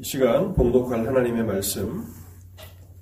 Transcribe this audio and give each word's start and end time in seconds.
이 0.00 0.04
시간 0.04 0.54
봉독할 0.54 1.04
하나님의 1.08 1.42
말씀 1.44 2.06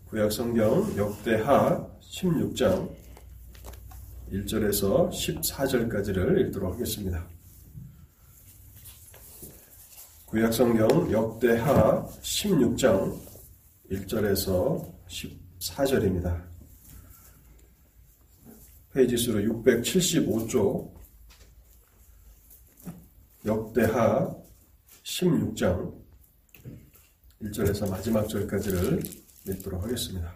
구약성경 0.08 0.96
역대하 0.96 1.86
16장 2.00 2.90
1절에서 4.32 5.10
14절까지를 5.10 6.40
읽도록 6.40 6.72
하겠습니다. 6.72 7.28
구약성경 10.24 11.12
역대하 11.12 12.06
16장 12.22 13.20
1절에서 13.90 14.90
14절입니다. 15.60 16.46
페이지 18.94 19.18
수로 19.18 19.40
675쪽 19.40 20.94
역대하 23.44 24.34
16장 25.02 26.05
1절에서 27.42 27.90
마지막 27.90 28.28
절까지를 28.28 29.02
읽도록 29.48 29.82
하겠습니다. 29.82 30.34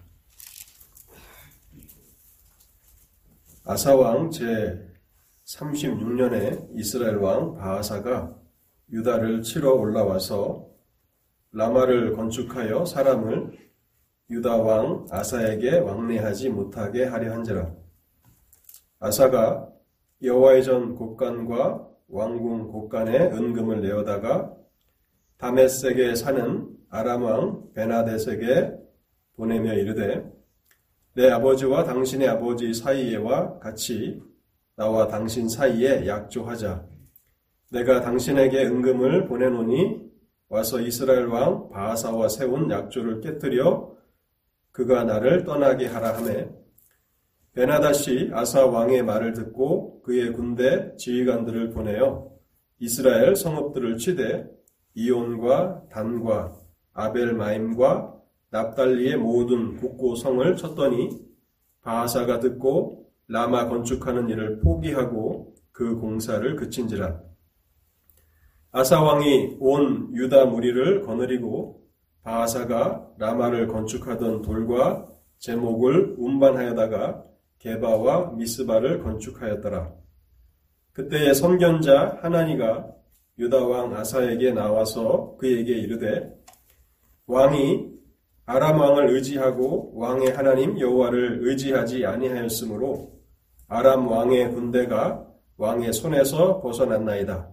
아사왕 3.65 4.31
제 4.31 4.87
36년에 5.47 6.69
이스라엘 6.77 7.17
왕 7.17 7.55
바하사가 7.55 8.37
유다를 8.93 9.43
치러 9.43 9.73
올라와서 9.75 10.69
라마를 11.53 12.15
건축하여 12.15 12.85
사람을 12.85 13.59
유다 14.29 14.57
왕 14.59 15.07
아사에게 15.11 15.79
왕래하지 15.79 16.51
못하게 16.51 17.05
하려 17.05 17.33
한지라. 17.33 17.75
아사가 18.99 19.69
여호와의 20.23 20.65
전 20.65 20.95
곳간과 20.95 21.89
왕궁 22.09 22.71
곳간에 22.71 23.19
은금을 23.31 23.81
내어다가 23.81 24.55
다메섹에 25.39 26.15
사는 26.15 26.80
아람왕 26.91 27.73
베나데색에 27.75 28.73
보내며 29.37 29.75
이르되 29.75 30.31
내 31.15 31.31
아버지와 31.31 31.85
당신의 31.85 32.29
아버지 32.29 32.75
사이에와 32.75 33.59
같이 33.59 34.23
나와 34.77 35.07
당신 35.07 35.49
사이에 35.49 36.07
약조하자. 36.07 36.87
내가 37.71 38.01
당신에게 38.01 38.67
은금을 38.67 39.27
보내노니 39.27 40.11
와서 40.49 40.81
이스라엘 40.81 41.27
왕 41.27 41.69
바하사와 41.69 42.29
세운 42.29 42.71
약조를 42.71 43.21
깨뜨려 43.21 43.95
그가 44.73 45.05
나를 45.05 45.45
떠나게 45.45 45.87
하라 45.87 46.17
하매 46.17 46.49
베나다시 47.53 48.31
아사 48.33 48.67
왕의 48.67 49.05
말을 49.05 49.33
듣고 49.33 50.03
그의 50.03 50.33
군대 50.33 50.97
지휘관들을 50.97 51.71
보내어 51.71 52.31
이스라엘 52.79 53.37
성읍들을 53.37 53.99
치되 53.99 54.49
이온과 54.95 55.85
단과 55.91 56.55
아벨마임과 56.95 58.15
납달리의 58.51 59.17
모든 59.17 59.77
국고 59.77 60.17
성을 60.17 60.57
쳤더니 60.57 61.11
바하사가 61.83 62.41
듣고 62.41 63.11
라마 63.29 63.69
건축하는 63.69 64.29
일을 64.29 64.61
포기하고 64.61 65.55
그 65.73 65.97
공사를 65.97 66.57
그친지라. 66.57 67.21
아사왕이 68.73 69.57
온 69.61 70.15
유다 70.15 70.47
무리를 70.47 71.03
거느리고 71.03 71.81
바하사가 72.23 73.15
라마를 73.19 73.67
건축하던 73.69 74.43
돌과 74.43 75.09
제목을 75.39 76.17
운반하여다가 76.19 77.25
게바와 77.59 78.33
미스바를 78.33 79.03
건축하였더라. 79.03 79.93
그때의 80.93 81.35
선견자 81.35 82.19
하나니가 82.23 82.91
유다 83.39 83.65
왕 83.65 83.97
아사에게 83.97 84.53
나와서 84.53 85.37
그에게 85.39 85.73
이르되 85.73 86.31
왕이 87.31 87.89
아람 88.45 88.81
왕을 88.81 89.11
의지하고 89.11 89.93
왕의 89.95 90.33
하나님 90.33 90.81
여호와를 90.81 91.39
의지하지 91.43 92.05
아니하였으므로 92.05 93.13
아람 93.69 94.09
왕의 94.09 94.51
군대가 94.51 95.25
왕의 95.57 95.93
손에서 95.93 96.61
벗어났나이다. 96.61 97.49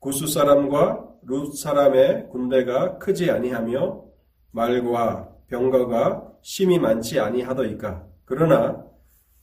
구스 0.00 0.26
사람과 0.26 1.06
룻 1.22 1.54
사람의 1.56 2.30
군대가 2.30 2.98
크지 2.98 3.30
아니하며 3.30 4.02
말과 4.50 5.28
병거가 5.46 6.26
심이 6.42 6.80
많지 6.80 7.20
아니하더이까. 7.20 8.04
그러나 8.24 8.84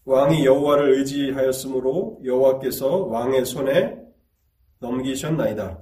왕이 0.03 0.45
여호와를 0.45 0.97
의지하였으므로 0.97 2.19
여호와께서 2.25 3.05
왕의 3.05 3.45
손에 3.45 3.97
넘기셨나이다. 4.79 5.79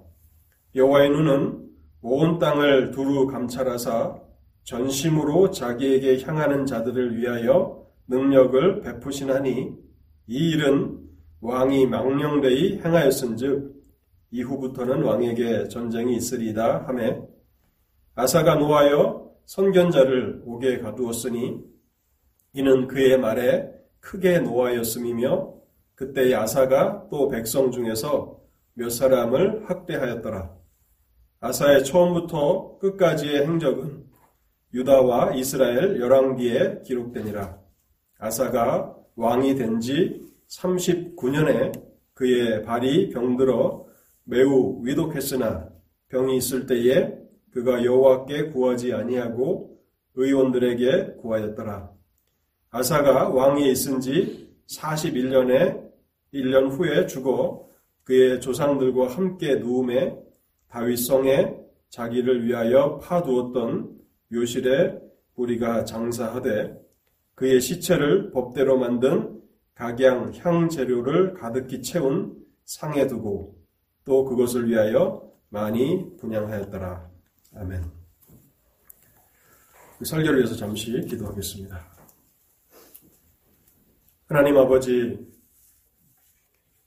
여호와의 0.76 1.10
눈은 1.10 1.65
온 2.08 2.38
땅을 2.38 2.92
두루 2.92 3.26
감찰하사 3.26 4.16
전심으로 4.62 5.50
자기에게 5.50 6.22
향하는 6.22 6.68
자들을 6.68 7.18
위하여 7.18 7.84
능력을 8.08 8.82
베푸시나니 8.82 9.76
이 10.28 10.50
일은 10.52 11.00
왕이 11.42 11.88
망령되이 11.88 12.78
행하였은즉 12.84 13.74
이후부터는 14.30 15.02
왕에게 15.02 15.68
전쟁이 15.68 16.16
있으리다 16.16 16.86
하매 16.88 17.24
아사가 18.14 18.54
노하여 18.54 19.32
선견자를 19.46 20.44
옥에 20.46 20.78
가두었으니 20.82 21.60
이는 22.54 22.88
그의 22.88 23.18
말에 23.18 23.68
크게 24.00 24.42
노하였음이며 24.42 25.56
그때의 25.96 26.36
아사가 26.36 27.08
또 27.10 27.30
백성 27.30 27.72
중에서 27.72 28.40
몇 28.76 28.92
사람을 28.92 29.68
학대하였더라. 29.68 30.65
아사의 31.40 31.84
처음부터 31.84 32.78
끝까지의 32.80 33.46
행적은 33.46 34.06
유다와 34.74 35.36
이스라엘 35.36 36.00
열왕기에 36.00 36.82
기록되니라. 36.86 37.60
아사가 38.20 38.96
왕이 39.16 39.56
된 39.56 39.80
지 39.80 40.26
39년에 40.50 41.72
그의 42.14 42.64
발이 42.64 43.10
병들어 43.10 43.86
매우 44.24 44.80
위독했으나 44.84 45.70
병이 46.10 46.38
있을 46.38 46.66
때에 46.66 47.14
그가 47.52 47.84
여호와께 47.84 48.50
구하지 48.50 48.94
아니하고 48.94 49.80
의원들에게 50.16 51.16
구하였더라. 51.22 51.92
아사가 52.72 53.30
왕이 53.30 53.72
있은 53.72 54.00
지 54.02 54.54
41년에 54.70 55.86
1년 56.34 56.72
후에 56.72 57.06
죽어 57.08 57.70
그의 58.04 58.42
조상들과 58.42 59.08
함께 59.08 59.56
누움에 59.56 60.18
다윗성에 60.76 61.56
자기를 61.88 62.46
위하여 62.46 63.00
파두었던 63.00 63.98
묘실에 64.28 65.00
우리가 65.36 65.86
장사하되 65.86 66.76
그의 67.34 67.62
시체를 67.62 68.32
법대로 68.32 68.78
만든 68.78 69.42
각양 69.74 70.34
향 70.36 70.68
재료를 70.68 71.34
가득히 71.36 71.82
채운 71.82 72.46
상에 72.66 73.08
두고 73.08 73.58
또 74.04 74.26
그것을 74.26 74.70
위하여 74.70 75.32
많이 75.48 76.18
분양하였더라. 76.18 77.10
아멘. 77.56 77.82
그 79.98 80.04
설교를 80.04 80.40
위해서 80.40 80.56
잠시 80.56 80.92
기도하겠습니다. 81.08 81.80
하나님 84.28 84.58
아버지, 84.58 85.26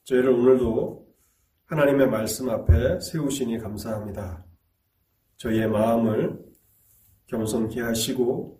저희를 0.05 0.29
오늘도 0.29 1.08
하나님의 1.69 2.09
말씀 2.09 2.49
앞에 2.49 2.99
세우시니 2.99 3.59
감사합니다. 3.59 4.43
저희의 5.37 5.69
마음을 5.69 6.43
겸손케 7.27 7.83
하시고 7.83 8.59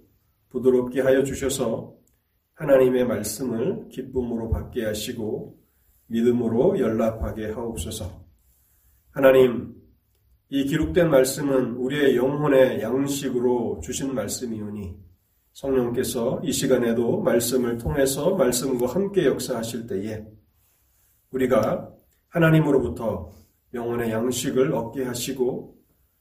부드럽게 0.51 1.01
하여 1.01 1.25
주셔서 1.25 1.95
하나님의 2.53 3.07
말씀을 3.07 3.89
기쁨으로 3.89 4.51
받게 4.51 4.85
하시고 4.85 5.59
믿음으로 6.09 6.79
연락하게 6.79 7.53
하옵소서. 7.53 8.27
하나님, 9.11 9.75
이 10.51 10.67
기록된 10.67 11.09
말씀은 11.09 11.77
우리의 11.77 12.15
영혼의 12.15 12.83
양식으로 12.83 13.81
주신 13.83 14.15
말씀이오니 14.15 14.95
성령께서 15.55 16.43
이 16.45 16.53
시간에도 16.53 17.23
말씀을 17.23 17.79
통해서 17.79 18.35
말씀과 18.35 18.87
함께 18.87 19.25
역사하실 19.25 19.87
때에 19.87 20.27
우리가 21.31 21.98
하나님으로부터 22.29 23.31
영혼의 23.75 24.11
양식을 24.11 24.75
얻게 24.75 25.05
하시고 25.05 25.77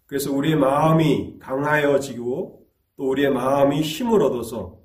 그래서 0.06 0.34
우리의 0.34 0.56
마음이 0.56 1.38
강하여지고 1.40 2.66
또 2.96 3.10
우리의 3.10 3.30
마음이 3.32 3.82
힘을 3.82 4.22
얻어서 4.22 4.80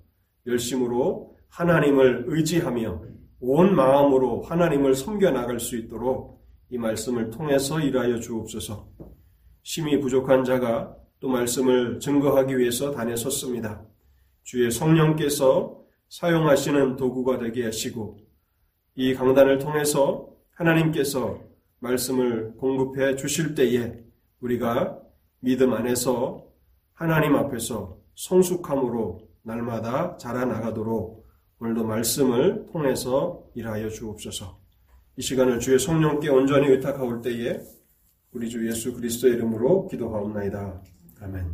열심으로 0.46 1.36
하나님을 1.48 2.24
의지하며 2.26 3.02
온 3.40 3.74
마음으로 3.74 4.42
하나님을 4.42 4.94
섬겨 4.94 5.30
나갈 5.30 5.60
수 5.60 5.76
있도록 5.76 6.42
이 6.70 6.78
말씀을 6.78 7.30
통해서 7.30 7.80
일하여 7.80 8.18
주옵소서. 8.18 8.88
심히 9.62 10.00
부족한 10.00 10.44
자가 10.44 10.96
또 11.20 11.28
말씀을 11.28 12.00
증거하기 12.00 12.58
위해서 12.58 12.90
단에 12.90 13.14
섰습니다. 13.14 13.84
주의 14.42 14.70
성령께서 14.70 15.80
사용하시는 16.08 16.96
도구가 16.96 17.38
되게 17.38 17.64
하시고 17.64 18.18
이 18.96 19.14
강단을 19.14 19.58
통해서 19.58 20.28
하나님께서 20.62 21.40
말씀을 21.80 22.54
공급해 22.56 23.16
주실 23.16 23.54
때에 23.54 23.92
우리가 24.40 24.98
믿음 25.40 25.72
안에서 25.72 26.46
하나님 26.94 27.34
앞에서 27.34 27.98
성숙함으로 28.14 29.20
날마다 29.42 30.16
자라나가도록 30.16 31.26
오늘도 31.58 31.84
말씀을 31.84 32.66
통해서 32.72 33.44
일하여 33.54 33.88
주옵소서. 33.88 34.60
이 35.16 35.22
시간을 35.22 35.58
주의 35.58 35.78
성령께 35.78 36.28
온전히 36.28 36.68
의탁하올 36.68 37.22
때에 37.22 37.60
우리 38.32 38.48
주 38.48 38.66
예수 38.66 38.94
그리스도의 38.94 39.34
이름으로 39.34 39.88
기도하옵나이다. 39.88 40.82
아멘. 41.20 41.52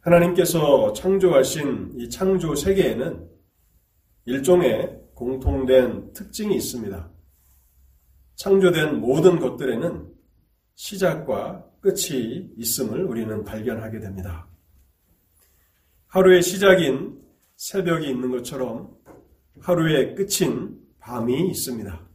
하나님께서 0.00 0.92
창조하신 0.92 1.92
이 1.96 2.08
창조 2.08 2.54
세계에는 2.54 3.28
일종의 4.24 4.99
공통된 5.20 6.14
특징이 6.14 6.56
있습니다. 6.56 7.10
창조된 8.36 9.00
모든 9.00 9.38
것들에는 9.38 10.10
시작과 10.76 11.66
끝이 11.82 12.50
있음을 12.56 13.04
우리는 13.04 13.44
발견하게 13.44 14.00
됩니다. 14.00 14.48
하루의 16.06 16.42
시작인 16.42 17.20
새벽이 17.56 18.08
있는 18.08 18.30
것처럼 18.30 18.96
하루의 19.60 20.14
끝인 20.14 20.80
밤이 21.00 21.50
있습니다. 21.50 22.08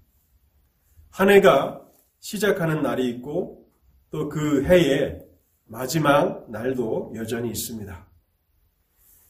한 1.12 1.30
해가 1.30 1.86
시작하는 2.20 2.82
날이 2.82 3.08
있고 3.10 3.70
또 4.10 4.30
그 4.30 4.64
해의 4.64 5.24
마지막 5.66 6.50
날도 6.50 7.14
여전히 7.16 7.50
있습니다. 7.50 8.08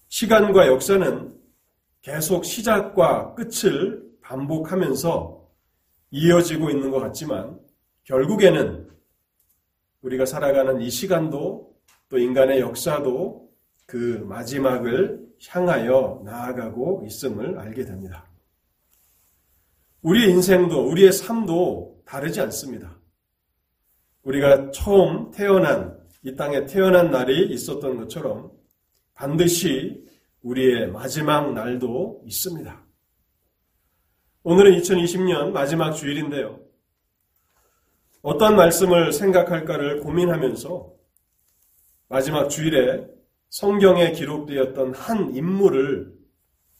시간과 0.07 0.67
역사는 0.67 1.44
계속 2.05 2.45
시작과 2.45 3.33
끝을 3.33 4.07
반복하면서 4.21 5.43
이어지고 6.11 6.69
있는 6.69 6.91
것 6.91 6.99
같지만 6.99 7.59
결국에는 8.03 8.87
우리가 10.03 10.27
살아가는 10.27 10.79
이 10.81 10.91
시간도 10.91 11.75
또 12.07 12.17
인간의 12.19 12.59
역사도 12.59 13.49
그 13.87 14.23
마지막을 14.29 15.19
향하여 15.47 16.21
나아가고 16.23 17.05
있음을 17.07 17.57
알게 17.57 17.85
됩니다. 17.85 18.29
우리의 20.03 20.29
인생도 20.29 20.87
우리의 20.87 21.11
삶도 21.11 22.03
다르지 22.05 22.39
않습니다. 22.39 22.99
우리가 24.21 24.69
처음 24.69 25.31
태어난 25.31 25.99
이 26.21 26.35
땅에 26.35 26.67
태어난 26.67 27.09
날이 27.09 27.51
있었던 27.51 27.97
것처럼 27.97 28.51
반드시 29.15 30.05
우리의 30.45 30.91
마지막 30.91 31.53
날도 31.53 32.21
있습니다. 32.23 32.85
오늘은 34.43 34.79
2020년 34.79 35.51
마지막 35.51 35.93
주일인데요. 35.93 36.59
어떤 38.21 38.55
말씀을 38.55 39.11
생각할까를 39.11 40.01
고민하면서 40.01 40.93
마지막 42.09 42.47
주일에 42.49 43.07
성경에 43.49 44.11
기록되었던 44.11 44.93
한 44.93 45.35
인물을 45.35 46.13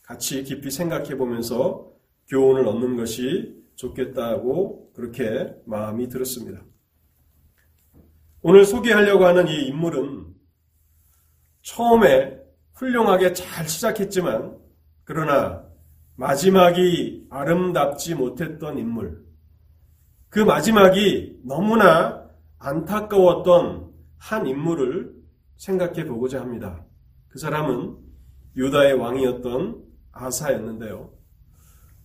같이 0.02 0.44
깊이 0.44 0.70
생각해 0.70 1.16
보면서 1.16 1.90
교훈을 2.28 2.68
얻는 2.68 2.96
것이 2.96 3.64
좋겠다고 3.74 4.92
그렇게 4.92 5.52
마음이 5.64 6.08
들었습니다. 6.08 6.64
오늘 8.42 8.64
소개하려고 8.64 9.24
하는 9.24 9.48
이 9.48 9.66
인물은 9.66 10.32
처음에 11.62 12.35
훌륭하게 12.76 13.32
잘 13.32 13.68
시작했지만 13.68 14.56
그러나 15.04 15.64
마지막이 16.16 17.26
아름답지 17.30 18.14
못했던 18.14 18.78
인물. 18.78 19.24
그 20.28 20.40
마지막이 20.40 21.40
너무나 21.44 22.26
안타까웠던 22.58 23.92
한 24.18 24.46
인물을 24.46 25.14
생각해 25.56 26.04
보고자 26.04 26.40
합니다. 26.40 26.84
그 27.28 27.38
사람은 27.38 27.96
유다의 28.56 28.94
왕이었던 28.94 29.82
아사였는데요. 30.12 31.12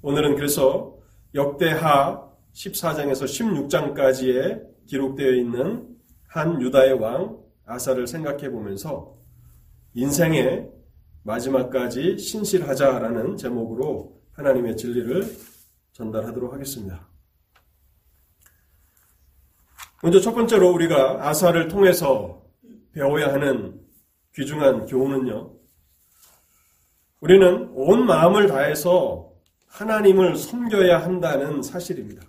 오늘은 0.01 0.35
그래서 0.35 0.97
역대하 1.33 2.29
14장에서 2.53 3.23
16장까지에 3.23 4.87
기록되어 4.87 5.31
있는 5.31 5.87
한 6.27 6.61
유다의 6.61 6.93
왕 6.93 7.37
아사를 7.65 8.05
생각해 8.07 8.49
보면서 8.51 9.20
인생의 9.93 10.71
마지막까지 11.23 12.17
신실하자라는 12.17 13.37
제목으로 13.37 14.21
하나님의 14.33 14.77
진리를 14.77 15.35
전달하도록 15.91 16.53
하겠습니다. 16.53 17.07
먼저 20.01 20.19
첫 20.19 20.33
번째로 20.33 20.71
우리가 20.71 21.27
아사를 21.27 21.67
통해서 21.67 22.43
배워야 22.93 23.31
하는 23.33 23.79
귀중한 24.33 24.85
교훈은요. 24.87 25.53
우리는 27.19 27.69
온 27.73 28.05
마음을 28.05 28.47
다해서 28.47 29.31
하나님을 29.67 30.35
섬겨야 30.35 31.03
한다는 31.03 31.61
사실입니다. 31.61 32.23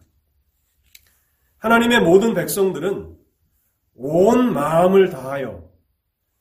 하나님의 1.59 2.01
모든 2.01 2.35
백성들은 2.35 3.17
온 3.95 4.53
마음을 4.53 5.11
다하여 5.11 5.71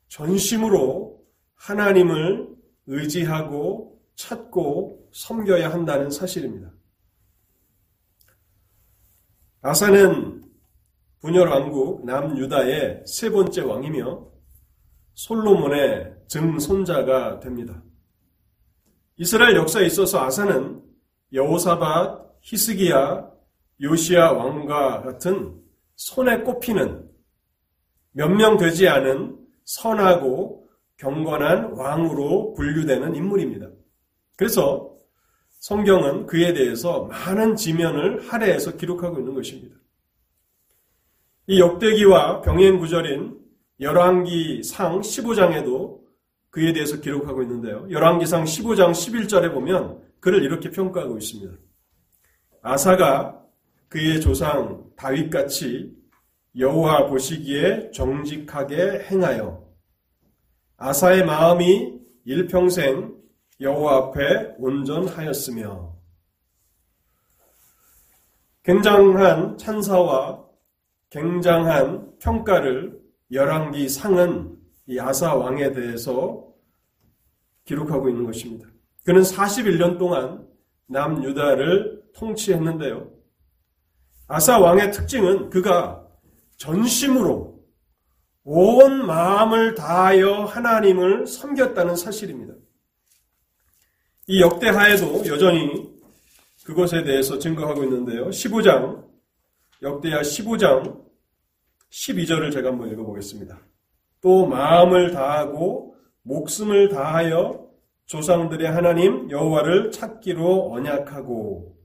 전심으로 0.10 1.11
하나님을 1.62 2.56
의지하고 2.88 4.02
찾고 4.16 5.10
섬겨야 5.14 5.72
한다는 5.72 6.10
사실입니다. 6.10 6.72
아사는 9.62 10.44
분열 11.20 11.48
왕국 11.50 12.04
남유다의 12.06 13.04
세 13.06 13.30
번째 13.30 13.62
왕이며 13.62 14.28
솔로몬의 15.14 16.16
증손자가 16.28 17.40
됩니다. 17.40 17.84
이스라엘 19.18 19.56
역사에 19.56 19.86
있어서 19.86 20.24
아사는 20.24 20.82
여호사밧, 21.32 22.40
히스기야, 22.42 23.30
요시아 23.82 24.32
왕과 24.32 25.04
같은 25.04 25.62
손에 25.96 26.42
꼽히는 26.42 27.08
몇 28.14 28.30
명 28.32 28.58
되지 28.58 28.88
않은 28.88 29.38
선하고 29.64 30.61
경건한 31.02 31.74
왕으로 31.74 32.54
분류되는 32.54 33.16
인물입니다. 33.16 33.68
그래서 34.38 34.96
성경은 35.60 36.28
그에 36.28 36.54
대해서 36.54 37.06
많은 37.06 37.56
지면을 37.56 38.22
할애해서 38.28 38.78
기록하고 38.78 39.18
있는 39.20 39.34
것입니다. 39.34 39.76
이 41.48 41.60
역대기와 41.60 42.42
병행 42.42 42.78
구절인 42.78 43.36
열왕기 43.80 44.62
상 44.64 45.02
15장에도 45.02 46.02
그에 46.52 46.72
대해서 46.72 47.02
기록하고 47.02 47.42
있는데요. 47.42 47.88
열왕기상 47.90 48.44
15장 48.44 48.92
11절에 48.92 49.52
보면 49.54 50.04
그를 50.20 50.44
이렇게 50.44 50.70
평가하고 50.70 51.18
있습니다. 51.18 51.52
아사가 52.62 53.42
그의 53.88 54.22
조상 54.22 54.86
다윗같이 54.96 55.96
여호와 56.56 57.08
보시기에 57.08 57.90
정직하게 57.92 59.08
행하여 59.10 59.71
아사의 60.82 61.26
마음이 61.26 62.00
일평생 62.26 63.16
여호와 63.60 63.98
앞에 63.98 64.56
온전하였으며 64.58 65.96
굉장한 68.64 69.60
찬사와 69.60 70.44
굉장한 71.12 72.18
평가를 72.18 73.00
열왕기 73.32 73.90
상은 73.90 74.58
이 74.88 75.00
아사 75.00 75.36
왕에 75.36 75.72
대해서 75.72 76.48
기록하고 77.66 78.10
있는 78.10 78.26
것입니다. 78.26 78.68
그는 79.06 79.22
41년 79.22 80.00
동안 80.00 80.48
남유다를 80.88 82.06
통치했는데요. 82.16 83.08
아사 84.28 84.58
왕의 84.58 84.92
특징은 84.94 85.52
그가 85.52 86.08
전심으로 86.58 87.51
온 88.44 89.06
마음을 89.06 89.76
다하여 89.76 90.46
하나님을 90.46 91.28
섬겼다는 91.28 91.96
사실입니다. 91.96 92.54
이 94.28 94.42
역대하에도 94.42 95.26
여전히 95.28 95.92
그것에 96.64 97.04
대해서 97.04 97.38
증거하고 97.38 97.84
있는데요. 97.84 98.30
15장, 98.30 99.06
역대하 99.82 100.22
15장 100.22 101.04
12절을 101.92 102.52
제가 102.52 102.70
한번 102.70 102.90
읽어보겠습니다. 102.92 103.60
또 104.22 104.46
마음을 104.46 105.12
다하고 105.12 105.96
목숨을 106.24 106.90
다하여 106.90 107.68
조상들의 108.06 108.70
하나님 108.70 109.30
여호와를 109.30 109.92
찾기로 109.92 110.72
언약하고 110.72 111.78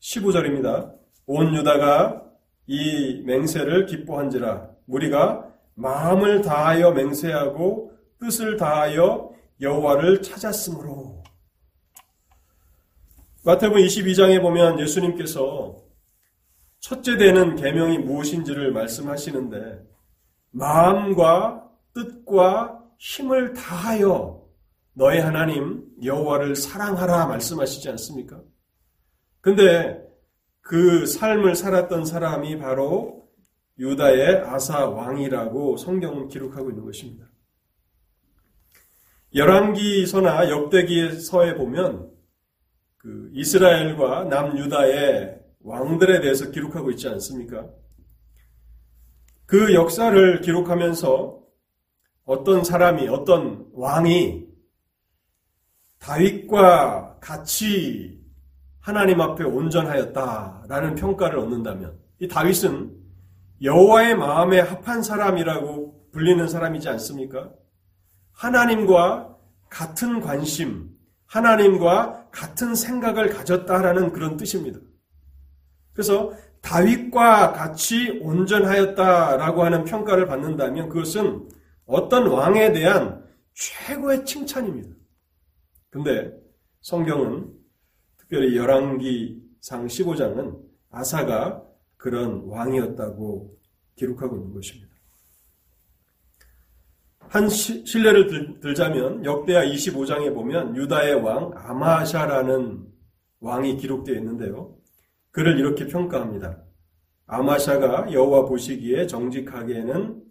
15절입니다. 0.00 0.94
온 1.26 1.54
유다가 1.54 2.24
이 2.66 3.22
맹세를 3.24 3.86
기뻐한지라 3.86 4.70
우리가 4.86 5.51
마음을 5.82 6.42
다하여 6.42 6.92
맹세하고 6.92 7.92
뜻을 8.20 8.56
다하여 8.56 9.32
여호와를 9.60 10.22
찾았으므로 10.22 11.24
마태복음 13.44 13.82
22장에 13.82 14.40
보면 14.40 14.78
예수님께서 14.78 15.82
첫째 16.78 17.16
되는 17.16 17.56
계명이 17.56 17.98
무엇인지를 17.98 18.72
말씀하시는데 18.72 19.84
마음과 20.52 21.68
뜻과 21.94 22.80
힘을 22.98 23.52
다하여 23.54 24.40
너의 24.92 25.20
하나님 25.20 25.84
여호와를 26.04 26.54
사랑하라 26.54 27.26
말씀하시지 27.26 27.88
않습니까? 27.90 28.40
근데 29.40 30.00
그 30.60 31.06
삶을 31.06 31.56
살았던 31.56 32.04
사람이 32.04 32.58
바로 32.58 33.21
유다의 33.82 34.44
아사 34.46 34.86
왕이라고 34.86 35.76
성경은 35.76 36.28
기록하고 36.28 36.70
있는 36.70 36.84
것입니다. 36.84 37.26
열왕기서나 39.34 40.50
역대기서에 40.50 41.56
보면 41.56 42.08
그 42.96 43.30
이스라엘과 43.32 44.24
남유다의 44.24 45.40
왕들에 45.64 46.20
대해서 46.20 46.50
기록하고 46.50 46.92
있지 46.92 47.08
않습니까? 47.08 47.68
그 49.46 49.74
역사를 49.74 50.40
기록하면서 50.40 51.42
어떤 52.24 52.62
사람이, 52.62 53.08
어떤 53.08 53.66
왕이 53.72 54.46
다윗과 55.98 57.18
같이 57.20 58.20
하나님 58.78 59.20
앞에 59.20 59.42
온전하였다라는 59.42 60.94
평가를 60.94 61.38
얻는다면 61.40 61.98
이 62.20 62.28
다윗은 62.28 63.01
여호와의 63.62 64.16
마음에 64.16 64.60
합한 64.60 65.02
사람이라고 65.02 66.10
불리는 66.12 66.48
사람이지 66.48 66.88
않습니까? 66.88 67.52
하나님과 68.32 69.36
같은 69.70 70.20
관심, 70.20 70.90
하나님과 71.26 72.30
같은 72.30 72.74
생각을 72.74 73.30
가졌다라는 73.30 74.12
그런 74.12 74.36
뜻입니다. 74.36 74.80
그래서 75.92 76.32
다윗과 76.60 77.52
같이 77.52 78.20
온전하였다라고 78.22 79.64
하는 79.64 79.84
평가를 79.84 80.26
받는다면 80.26 80.88
그것은 80.88 81.48
어떤 81.86 82.26
왕에 82.28 82.72
대한 82.72 83.24
최고의 83.54 84.24
칭찬입니다. 84.24 84.94
근데 85.90 86.32
성경은 86.80 87.52
특별히 88.16 88.56
열왕기상 88.56 89.86
15장은 89.86 90.58
아사가 90.90 91.62
그런 92.02 92.42
왕이었다고 92.46 93.56
기록하고 93.94 94.36
있는 94.36 94.52
것입니다. 94.52 94.90
한 97.20 97.48
시, 97.48 97.86
신뢰를 97.86 98.58
들, 98.60 98.74
자면 98.74 99.24
역대하 99.24 99.64
25장에 99.64 100.34
보면 100.34 100.74
유다의 100.74 101.22
왕 101.22 101.52
아마샤라는 101.54 102.84
왕이 103.38 103.76
기록되어 103.76 104.16
있는데요. 104.16 104.76
그를 105.30 105.60
이렇게 105.60 105.86
평가합니다. 105.86 106.64
아마샤가 107.26 108.12
여호와 108.12 108.46
보시기에 108.46 109.06
정직하게는 109.06 110.24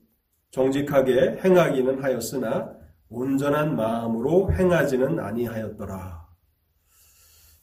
정직하게 0.51 1.40
행하기는 1.42 2.04
하였으나 2.04 2.75
온전한 3.08 3.78
마음으로 3.78 4.51
행하지는 4.51 5.20
아니하였더라. 5.20 6.28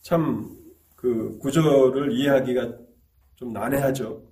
참 0.00 0.58
그 0.98 1.38
구절을 1.38 2.10
이해하기가 2.10 2.76
좀 3.38 3.52
난해하죠. 3.52 4.22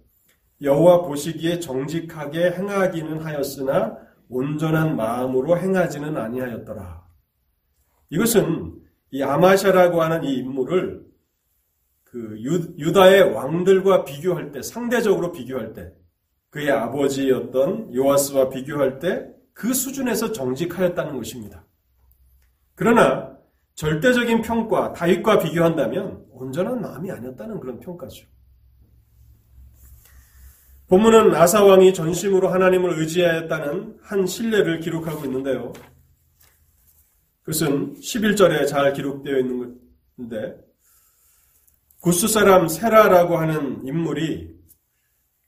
여호와 0.60 1.02
보시기에 1.02 1.60
정직하게 1.60 2.50
행하기는 2.52 3.20
하였으나 3.20 3.96
온전한 4.28 4.96
마음으로 4.96 5.56
행하지는 5.58 6.16
아니하였더라. 6.16 7.06
이것은 8.10 8.82
이 9.10 9.22
아마샤라고 9.22 10.02
하는 10.02 10.25
이 10.25 10.34
인물을 10.38 11.06
그 12.04 12.36
유다의 12.40 13.32
왕들과 13.32 14.04
비교할 14.04 14.50
때, 14.50 14.62
상대적으로 14.62 15.32
비교할 15.32 15.72
때, 15.72 15.92
그의 16.50 16.70
아버지였던 16.70 17.94
요아스와 17.94 18.48
비교할 18.48 18.98
때 18.98 19.36
그 19.56 19.72
수준에서 19.72 20.32
정직하였다는 20.32 21.16
것입니다. 21.16 21.64
그러나 22.75 23.38
절대적인 23.75 24.42
평가, 24.42 24.92
다윗과 24.92 25.38
비교한다면 25.38 26.26
온전한 26.30 26.82
마음이 26.82 27.10
아니었다는 27.10 27.58
그런 27.58 27.80
평가죠. 27.80 28.26
본문은 30.88 31.35
아사왕이 31.35 31.95
전심으로 31.95 32.49
하나님을 32.49 33.00
의지하였다는 33.00 33.99
한 34.02 34.26
신뢰를 34.26 34.78
기록하고 34.78 35.25
있는데요. 35.25 35.73
그것은 37.43 37.95
11절에 37.95 38.69
잘 38.69 38.93
기록되어 38.93 39.38
있는 39.38 39.76
것인데 40.16 40.64
구스 42.00 42.28
사람 42.28 42.69
세라라고 42.69 43.37
하는 43.37 43.85
인물이 43.85 44.55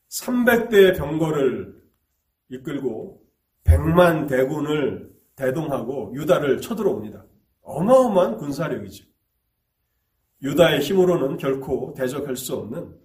300대의 0.09 0.97
병거를 0.97 1.75
이끌고 2.49 3.23
100만 3.65 4.29
대군을 4.29 5.13
대동하고 5.37 6.13
유다를 6.17 6.61
쳐들어옵니다. 6.61 7.25
어마어마한 7.63 8.39
군사력이죠. 8.39 9.05
유다의 10.43 10.81
힘으로는 10.81 11.37
결코 11.37 11.95
대적할 11.95 12.37
수 12.37 12.55
없는 12.57 12.97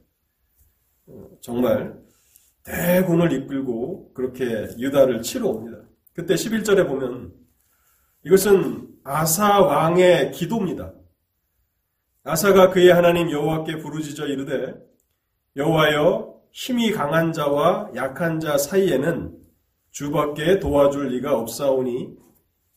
어, 1.07 1.29
정말 1.41 2.02
대군을 2.63 3.31
이끌고 3.33 4.13
그렇게 4.13 4.45
유다를 4.77 5.21
치러 5.21 5.47
옵니다. 5.47 5.79
그때 6.13 6.35
11절에 6.35 6.87
보면 6.87 7.33
이것은 8.25 8.87
아사 9.03 9.59
왕의 9.59 10.31
기도입니다. 10.31 10.93
아사가 12.23 12.69
그의 12.69 12.89
하나님 12.89 13.29
여호와께 13.29 13.77
부르짖어 13.79 14.27
이르되 14.27 14.75
여호와여 15.57 16.41
힘이 16.51 16.91
강한 16.91 17.33
자와 17.33 17.91
약한 17.95 18.39
자 18.39 18.57
사이에는 18.57 19.37
주밖에 19.91 20.59
도와줄 20.59 21.09
리가 21.09 21.37
없사오니 21.37 22.15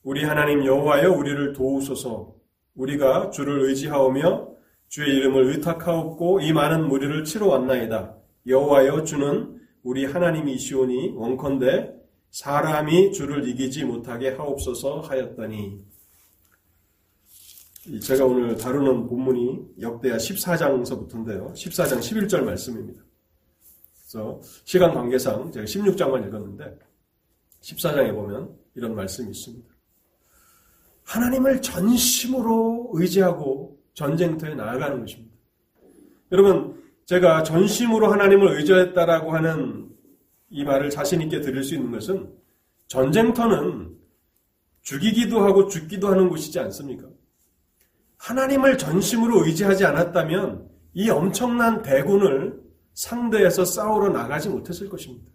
우리 0.03 0.25
하나님 0.25 0.65
여호와여 0.65 1.13
우리를 1.13 1.53
도우소서 1.53 2.35
우리가 2.75 3.31
주를 3.31 3.69
의지하오며 3.69 4.49
주의 4.89 5.17
이름을 5.17 5.53
의탁하옵고 5.53 6.41
이 6.41 6.53
많은 6.53 6.89
무리를 6.89 7.25
치러 7.25 7.47
왔나이다. 7.49 8.17
여호와여 8.47 9.05
주는 9.05 9.56
우리 9.87 10.05
하나님이시오니 10.05 11.13
원컨대 11.15 11.95
사람이 12.33 13.13
주를 13.13 13.49
이기지 13.49 13.85
못하게 13.85 14.31
하옵소서 14.31 14.99
하였더니 15.03 15.81
제가 18.03 18.25
오늘 18.25 18.57
다루는 18.57 19.07
본문이 19.07 19.77
역대하 19.81 20.17
14장서부터인데요. 20.17 21.53
14장 21.53 22.01
11절 22.01 22.43
말씀입니다. 22.43 23.01
그래서 23.95 24.41
시간 24.65 24.93
관계상 24.93 25.53
제가 25.53 25.65
16장만 25.65 26.27
읽었는데 26.27 26.79
14장에 27.61 28.13
보면 28.13 28.59
이런 28.75 28.97
말씀이 28.97 29.31
있습니다. 29.31 29.69
하나님을 31.05 31.63
전심으로 31.63 32.91
의지하고 32.93 33.79
전쟁터에 33.95 34.57
나아가는 34.57 34.99
것입니다. 34.99 35.33
여러분, 36.33 36.83
제가 37.07 37.45
전심으로 37.45 38.09
하나님을 38.09 38.57
의지했다라고 38.59 39.33
하는 39.33 39.89
이 40.51 40.65
말을 40.65 40.91
자신있게 40.91 41.41
들을 41.41 41.63
수 41.63 41.75
있는 41.75 41.93
것은 41.93 42.33
전쟁터는 42.89 43.97
죽이기도 44.83 45.41
하고 45.41 45.69
죽기도 45.69 46.09
하는 46.09 46.29
곳이지 46.29 46.59
않습니까? 46.61 47.09
하나님을 48.19 48.77
전심으로 48.77 49.45
의지하지 49.47 49.85
않았다면 49.85 50.69
이 50.95 51.09
엄청난 51.11 51.83
대군을 51.83 52.61
상대해서 52.95 53.65
싸우러 53.65 54.09
나가지 54.09 54.49
못했을 54.49 54.89
것입니다. 54.89 55.27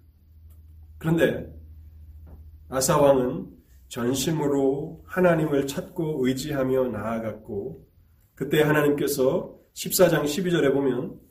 그런데 0.98 1.54
아사왕은 2.70 3.48
전심으로 3.88 5.04
하나님을 5.06 5.68
찾고 5.68 6.28
의지하며 6.28 6.90
나아갔고 6.90 7.88
그때 8.36 8.62
하나님께서 8.62 9.56
14장 9.74 10.24
12절에 10.24 10.74
보면 10.74 11.31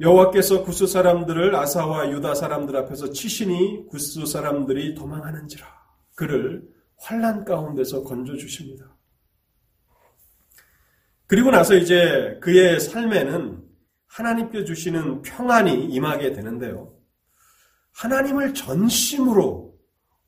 여호와께서 0.00 0.62
구스 0.62 0.86
사람들을 0.86 1.54
아사와 1.56 2.12
유다 2.12 2.34
사람들 2.34 2.76
앞에서 2.76 3.10
치시니 3.10 3.88
구스 3.88 4.24
사람들이 4.26 4.94
도망하는지라 4.94 5.66
그를 6.14 6.62
환란 6.96 7.44
가운데서 7.44 8.04
건져 8.04 8.36
주십니다. 8.36 8.96
그리고 11.26 11.50
나서 11.50 11.74
이제 11.74 12.38
그의 12.40 12.80
삶에는 12.80 13.62
하나님께 14.06 14.64
주시는 14.64 15.22
평안이 15.22 15.86
임하게 15.86 16.32
되는데요. 16.32 16.94
하나님을 17.92 18.54
전심으로 18.54 19.76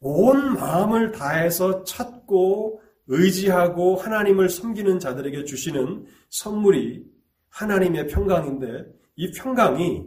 온 0.00 0.55
마음을 0.55 1.12
다해서 1.12 1.85
찾고 1.85 2.83
의지하고 3.07 3.97
하나님을 3.97 4.49
섬기는 4.49 4.99
자들에게 4.99 5.45
주시는 5.45 6.07
선물이 6.29 7.05
하나님의 7.49 8.09
평강인데 8.09 9.00
이 9.21 9.31
평강이 9.33 10.07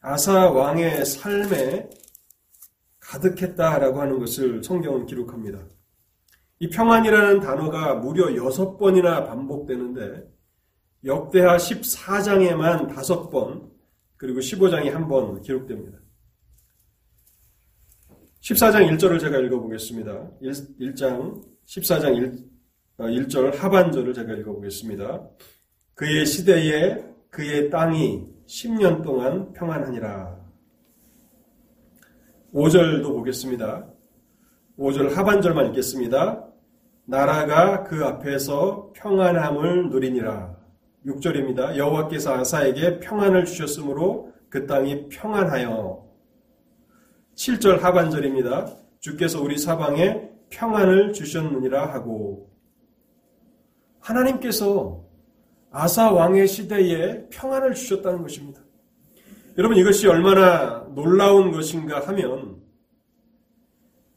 아사 0.00 0.50
왕의 0.50 1.06
삶에 1.06 1.88
가득했다라고 2.98 4.00
하는 4.00 4.18
것을 4.18 4.60
성경은 4.64 5.06
기록합니다. 5.06 5.60
이 6.58 6.68
평안이라는 6.68 7.38
단어가 7.38 7.94
무려 7.94 8.34
여섯 8.34 8.76
번이나 8.76 9.22
반복되는데 9.22 10.28
역대하 11.04 11.56
14장에만 11.56 12.92
다섯 12.92 13.30
번 13.30 13.70
그리고 14.16 14.40
15장에 14.40 14.90
한 14.90 15.06
번 15.06 15.40
기록됩니다. 15.40 15.98
14장 18.40 18.90
1절을 18.90 19.20
제가 19.20 19.38
읽어보겠습니다. 19.38 20.30
1, 20.40 20.96
장 20.96 21.40
14장 21.66 22.16
1, 22.16 22.48
1절 22.98 23.54
하반절을 23.54 24.12
제가 24.12 24.32
읽어보겠습니다. 24.32 25.24
그의 25.94 26.26
시대에 26.26 27.13
그의 27.34 27.68
땅이 27.68 28.32
10년 28.46 29.02
동안 29.02 29.52
평안하니라. 29.54 30.38
5절도 32.54 33.02
보겠습니다. 33.02 33.88
5절 34.78 35.12
하반절만 35.14 35.66
읽겠습니다. 35.70 36.46
나라가 37.06 37.82
그 37.82 38.04
앞에서 38.04 38.92
평안함을 38.94 39.90
누리니라. 39.90 40.56
6절입니다. 41.06 41.76
여호와께서 41.76 42.34
아사에게 42.34 43.00
평안을 43.00 43.46
주셨으므로 43.46 44.32
그 44.48 44.66
땅이 44.66 45.08
평안하여 45.08 46.08
7절 47.34 47.80
하반절입니다. 47.80 48.76
주께서 49.00 49.42
우리 49.42 49.58
사방에 49.58 50.30
평안을 50.50 51.12
주셨느니라 51.12 51.92
하고 51.92 52.48
하나님께서 53.98 55.03
아사 55.76 56.12
왕의 56.12 56.46
시대에 56.46 57.28
평안을 57.30 57.74
주셨다는 57.74 58.22
것입니다. 58.22 58.62
여러분 59.58 59.76
이것이 59.76 60.06
얼마나 60.06 60.86
놀라운 60.94 61.50
것인가 61.50 62.06
하면 62.06 62.62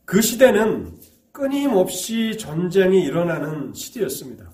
그 0.05 0.21
시대는 0.21 0.99
끊임없이 1.31 2.37
전쟁이 2.37 3.03
일어나는 3.03 3.73
시대였습니다. 3.73 4.53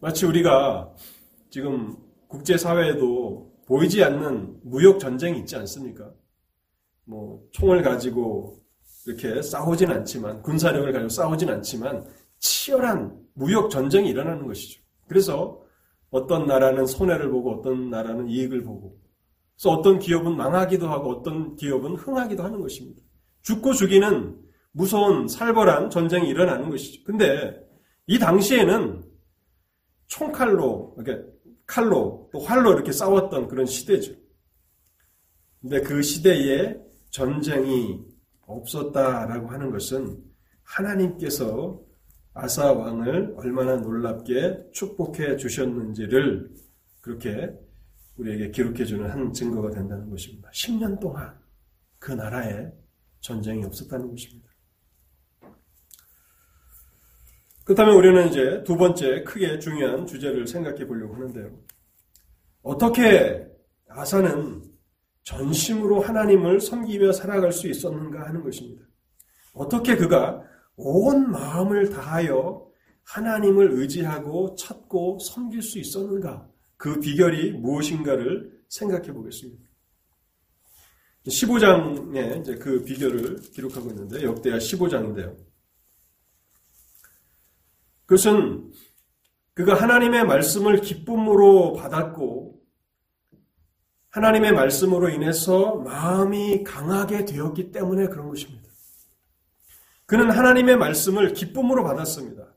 마치 0.00 0.26
우리가 0.26 0.92
지금 1.50 1.96
국제사회에도 2.26 3.52
보이지 3.66 4.02
않는 4.02 4.58
무역 4.64 4.98
전쟁이 4.98 5.38
있지 5.38 5.54
않습니까? 5.54 6.12
뭐 7.04 7.44
총을 7.52 7.82
가지고 7.82 8.60
이렇게 9.06 9.40
싸우진 9.40 9.88
않지만 9.88 10.42
군사력을 10.42 10.92
가지고 10.92 11.08
싸우진 11.10 11.48
않지만 11.48 12.04
치열한 12.40 13.16
무역 13.34 13.70
전쟁이 13.70 14.10
일어나는 14.10 14.48
것이죠. 14.48 14.82
그래서 15.06 15.67
어떤 16.10 16.46
나라는 16.46 16.86
손해를 16.86 17.30
보고 17.30 17.52
어떤 17.52 17.90
나라는 17.90 18.28
이익을 18.28 18.62
보고 18.62 18.98
그래서 19.54 19.70
어떤 19.70 19.98
기업은 19.98 20.36
망하기도 20.36 20.88
하고 20.88 21.10
어떤 21.10 21.56
기업은 21.56 21.96
흥하기도 21.96 22.42
하는 22.42 22.60
것입니다. 22.60 23.02
죽고 23.42 23.72
죽이는 23.72 24.38
무서운 24.72 25.26
살벌한 25.26 25.90
전쟁이 25.90 26.28
일어나는 26.28 26.70
것이죠. 26.70 27.02
근데 27.04 27.58
이 28.06 28.18
당시에는 28.18 29.02
총칼로 30.06 30.94
이렇게 30.98 31.24
칼로 31.66 32.30
또 32.32 32.38
활로 32.40 32.72
이렇게 32.72 32.92
싸웠던 32.92 33.48
그런 33.48 33.66
시대죠. 33.66 34.14
근데 35.60 35.80
그 35.80 36.02
시대에 36.02 36.76
전쟁이 37.10 38.00
없었다라고 38.46 39.48
하는 39.48 39.70
것은 39.70 40.22
하나님께서 40.62 41.80
아사 42.40 42.72
왕을 42.72 43.34
얼마나 43.36 43.76
놀랍게 43.76 44.70
축복해 44.70 45.36
주셨는지를 45.36 46.54
그렇게 47.00 47.52
우리에게 48.16 48.52
기록해 48.52 48.84
주는 48.84 49.10
한 49.10 49.32
증거가 49.32 49.70
된다는 49.70 50.08
것입니다. 50.08 50.48
10년 50.50 51.00
동안 51.00 51.36
그 51.98 52.12
나라에 52.12 52.70
전쟁이 53.20 53.64
없었다는 53.64 54.08
것입니다. 54.08 54.48
그렇다면 57.64 57.96
우리는 57.96 58.28
이제 58.28 58.62
두 58.64 58.76
번째 58.76 59.24
크게 59.24 59.58
중요한 59.58 60.06
주제를 60.06 60.46
생각해 60.46 60.86
보려고 60.86 61.16
하는데요. 61.16 61.58
어떻게 62.62 63.46
아사는 63.88 64.62
전심으로 65.24 66.00
하나님을 66.00 66.60
섬기며 66.60 67.10
살아갈 67.12 67.50
수 67.50 67.68
있었는가 67.68 68.28
하는 68.28 68.44
것입니다. 68.44 68.84
어떻게 69.52 69.96
그가 69.96 70.44
온 70.78 71.30
마음을 71.30 71.90
다하여 71.90 72.66
하나님을 73.02 73.72
의지하고 73.72 74.54
찾고 74.54 75.18
섬길 75.18 75.62
수 75.62 75.78
있었는가? 75.78 76.48
그 76.76 77.00
비결이 77.00 77.52
무엇인가를 77.52 78.62
생각해 78.68 79.12
보겠습니다. 79.12 79.68
15장에 81.26 82.40
이제 82.40 82.54
그 82.56 82.82
비결을 82.84 83.40
기록하고 83.52 83.90
있는데 83.90 84.22
역대하 84.22 84.58
15장인데요. 84.58 85.36
그것은 88.06 88.72
그가 89.54 89.74
하나님의 89.74 90.24
말씀을 90.24 90.80
기쁨으로 90.80 91.74
받았고 91.74 92.58
하나님의 94.10 94.52
말씀으로 94.52 95.10
인해서 95.10 95.76
마음이 95.76 96.64
강하게 96.64 97.24
되었기 97.24 97.72
때문에 97.72 98.06
그런 98.06 98.28
것입니다. 98.28 98.57
그는 100.08 100.30
하나님의 100.30 100.78
말씀을 100.78 101.34
기쁨으로 101.34 101.84
받았습니다. 101.84 102.54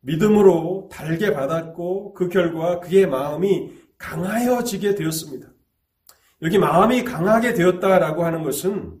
믿음으로 0.00 0.88
달게 0.90 1.34
받았고 1.34 2.14
그 2.14 2.30
결과 2.30 2.80
그의 2.80 3.06
마음이 3.06 3.70
강하여지게 3.98 4.94
되었습니다. 4.94 5.46
여기 6.40 6.56
마음이 6.56 7.04
강하게 7.04 7.52
되었다라고 7.52 8.24
하는 8.24 8.42
것은 8.44 8.98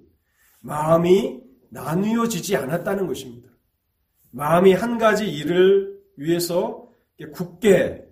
마음이 0.60 1.40
나뉘어지지 1.70 2.54
않았다는 2.54 3.06
것입니다. 3.06 3.48
마음이 4.30 4.74
한 4.74 4.98
가지 4.98 5.26
일을 5.26 5.98
위해서 6.16 6.86
굳게 7.32 8.04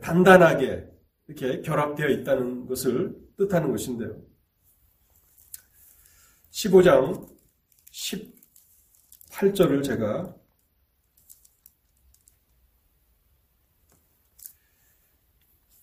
단단하게 0.00 0.86
이렇게 1.26 1.60
결합되어 1.62 2.08
있다는 2.08 2.66
것을 2.66 3.16
뜻하는 3.36 3.72
것인데요. 3.72 4.16
15장 6.52 7.26
18절을 9.38 9.84
제가 9.84 10.34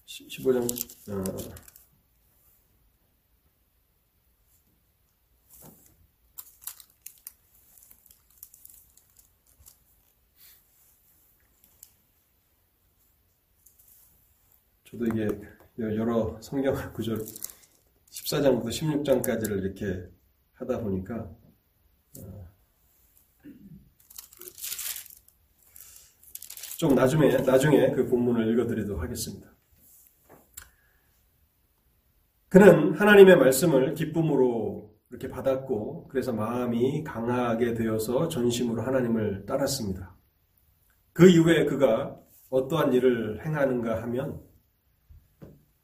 십오장 0.05 0.63
어, 0.63 1.23
저도 14.83 15.05
이게 15.05 15.27
여러 15.77 16.41
성경 16.41 16.73
구절 16.93 17.23
14장부터 18.09 18.67
16장까지를 18.67 19.63
이렇게 19.63 20.09
하다 20.55 20.79
보니까 20.79 21.29
좀 26.77 26.93
나중에 26.93 27.37
나중에 27.37 27.91
그 27.91 28.07
본문을 28.07 28.51
읽어드리도록 28.51 29.01
하겠습니다. 29.01 29.49
그는 32.49 32.93
하나님의 32.93 33.37
말씀을 33.37 33.93
기쁨으로 33.93 34.93
이렇게 35.09 35.29
받았고 35.29 36.07
그래서 36.07 36.33
마음이 36.33 37.03
강하게 37.03 37.73
되어서 37.73 38.27
전심으로 38.27 38.81
하나님을 38.81 39.45
따랐습니다. 39.45 40.15
그 41.13 41.29
이후에 41.29 41.65
그가 41.65 42.17
어떠한 42.49 42.93
일을 42.93 43.45
행하는가 43.45 44.01
하면 44.03 44.41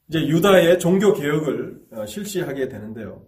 이제 0.07 0.27
유다의 0.27 0.79
종교 0.79 1.13
개혁을 1.13 1.81
어, 1.91 2.05
실시하게 2.05 2.67
되는데요. 2.67 3.25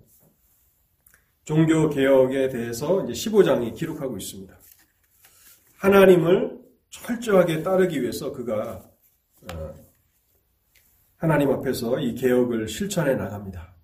종교 1.45 1.89
개혁에 1.89 2.49
대해서 2.49 3.03
이제 3.05 3.13
15장이 3.13 3.73
기록하고 3.75 4.17
있습니다. 4.17 4.57
하나님을 5.77 6.62
철저하게 6.93 7.63
따르기 7.63 8.01
위해서 8.01 8.31
그가 8.31 8.89
어, 9.51 9.75
하나님 11.17 11.51
앞에서 11.51 11.99
이 11.99 12.13
개혁을 12.13 12.67
실천해 12.67 13.15
나갑니다. 13.15 13.75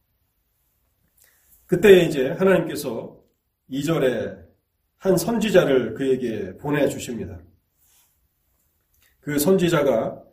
그때 1.66 2.04
이제 2.04 2.30
하나님께서 2.30 3.20
2절에 3.70 4.48
한 4.98 5.18
선지자를 5.18 5.94
그에게 5.96 6.58
보내주십니다. 6.58 7.40
그 9.20 9.38
선지자가 9.38 10.24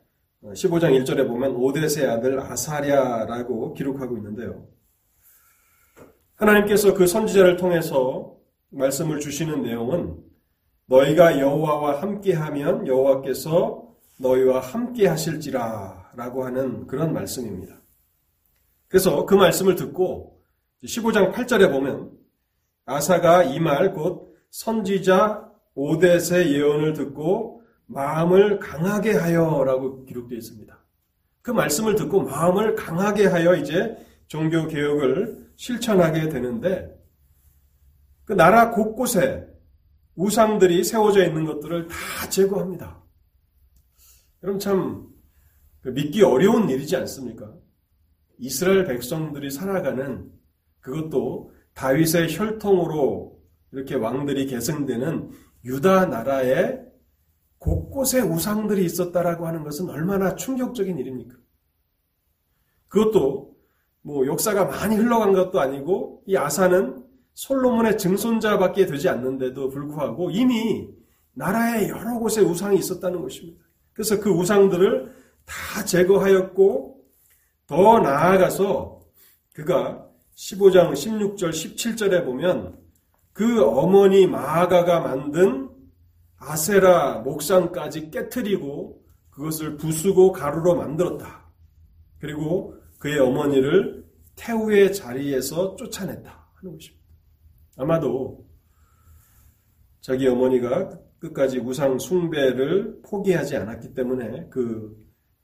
15장 0.43 1.03
1절에 1.03 1.27
보면 1.27 1.57
오데세 1.57 2.07
아들 2.07 2.41
아사랴라고 2.41 3.75
기록하고 3.75 4.17
있는데요. 4.19 4.69
하나님께서 6.37 6.95
그 6.95 7.07
선지자를 7.07 7.57
통해서 7.57 8.37
말씀을 8.71 9.21
주시는 9.21 9.62
내용은 9.62 10.26
너희가 10.87 11.40
여호와와 11.40 12.01
함께하면 12.03 12.87
여호와께서 12.87 13.87
너희와 14.18 14.61
함께 14.61 15.07
하실지라 15.09 16.12
라고 16.16 16.44
하는 16.44 16.87
그런 16.87 17.12
말씀입니다. 17.12 17.77
그래서 18.88 19.27
그 19.27 19.35
말씀을 19.35 19.75
듣고 19.75 20.40
15장 20.85 21.33
8절에 21.33 21.70
보면 21.70 22.12
아사가 22.87 23.42
이 23.44 23.59
말 23.59 23.92
곧 23.92 24.37
선지자 24.51 25.51
오데세 25.75 26.51
예언을 26.53 26.92
듣고 26.94 27.62
마음을 27.87 28.59
강하게 28.59 29.12
하여라고 29.12 30.05
기록되어 30.07 30.38
있습니다. 30.38 30.79
그 31.42 31.51
말씀을 31.51 31.94
듣고 31.96 32.22
마음을 32.22 32.75
강하게 32.75 33.27
하여 33.27 33.55
이제 33.57 33.96
종교 34.29 34.66
개혁을 34.66 35.51
실천하게 35.57 36.29
되는데 36.29 36.88
그 38.25 38.33
나라 38.33 38.70
곳곳에 38.70 39.46
우상들이 40.17 40.83
세워져 40.85 41.25
있는 41.27 41.45
것들을 41.45 41.89
다 41.89 42.29
제거합니다. 42.29 43.03
여러분 44.43 44.59
참그 44.59 45.91
믿기 45.95 46.23
어려운 46.23 46.69
일이지 46.69 46.97
않습니까? 46.97 47.55
이스라엘 48.39 48.85
백성들이 48.85 49.51
살아가는 49.51 50.31
그것도 50.81 51.53
다윗의 51.75 52.35
혈통으로 52.37 53.39
이렇게 53.73 53.95
왕들이 53.95 54.47
계승되는 54.47 55.31
유다 55.65 56.07
나라에 56.07 56.81
곳곳에 57.59 58.21
우상들이 58.21 58.85
있었다라고 58.85 59.47
하는 59.47 59.65
것은 59.65 59.91
얼마나 59.91 60.35
충격적인 60.35 60.99
일입니까? 60.99 61.37
그것도 62.89 63.57
뭐 64.03 64.27
역사가 64.27 64.67
많이 64.67 64.95
흘러간 64.95 65.33
것도 65.33 65.61
아니고 65.61 66.23
이 66.27 66.37
아사는 66.37 67.06
솔로몬의 67.37 67.99
증손자밖에 67.99 68.87
되지 68.87 69.11
않는데도 69.11 69.68
불구하고 69.68 70.31
이미 70.31 70.88
나라의 71.35 71.90
여러 71.90 72.18
곳에 72.18 72.40
우상이 72.40 72.79
있었다는 72.79 73.20
것입니다. 73.20 73.62
그래서 73.92 74.18
그 74.18 74.31
우상들을 74.31 75.14
다 75.44 75.85
제거하였고 75.85 77.05
더 77.66 77.99
나아가서 77.99 79.01
그가 79.53 80.07
15장 80.35 80.92
16절 80.92 81.51
17절에 81.51 82.25
보면 82.25 82.79
그 83.35 83.62
어머니 83.64 84.27
마아가가 84.27 85.01
만든 85.01 85.68
아세라 86.38 87.18
목상까지 87.18 88.11
깨뜨리고 88.11 89.03
그것을 89.29 89.77
부수고 89.77 90.33
가루로 90.33 90.75
만들었다. 90.75 91.44
그리고 92.18 92.75
그의 92.99 93.18
어머니를 93.18 94.07
태우의 94.37 94.94
자리에서 94.94 95.77
쫓아냈다 95.77 96.49
하는 96.55 96.72
것입니다. 96.72 97.06
아마도 97.77 98.47
자기 100.01 100.27
어머니가 100.27 100.99
끝까지 101.19 101.59
우상 101.59 101.99
숭배를 101.99 103.01
포기하지 103.03 103.57
않았기 103.57 103.95
때문에 103.95 104.49
그 104.51 104.97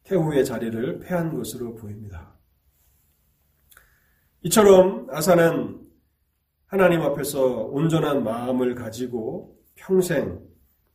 태후의 0.05 0.45
자리를 0.45 1.01
패한 1.01 1.37
것으로 1.37 1.75
보입니다. 1.75 2.37
이처럼 4.43 5.07
아사는 5.11 5.81
하나님 6.67 7.03
앞에서 7.03 7.65
온전한 7.67 8.25
마음을 8.25 8.75
가지고 8.75 9.57
평생 9.75 10.41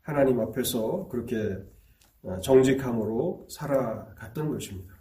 하나님 0.01 0.39
앞에서 0.39 1.07
그렇게 1.09 1.57
정직함으로 2.41 3.47
살아갔던 3.49 4.49
것입니다. 4.49 4.95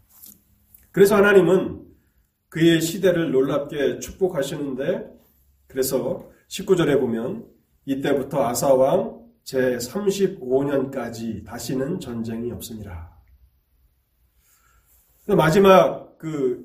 그래서 0.93 1.17
하나님은 1.17 1.85
그의 2.49 2.81
시대를 2.81 3.33
놀랍게 3.33 3.99
축복하시는데 3.99 5.16
그래서 5.67 6.31
19절에 6.49 7.01
보면 7.01 7.47
이때부터 7.85 8.45
아사왕 8.45 9.27
제 9.45 9.77
35년까지 9.77 11.45
다시는 11.45 12.01
전쟁이 12.01 12.51
없습니다. 12.53 13.17
마지막 15.29 16.19
그 16.19 16.65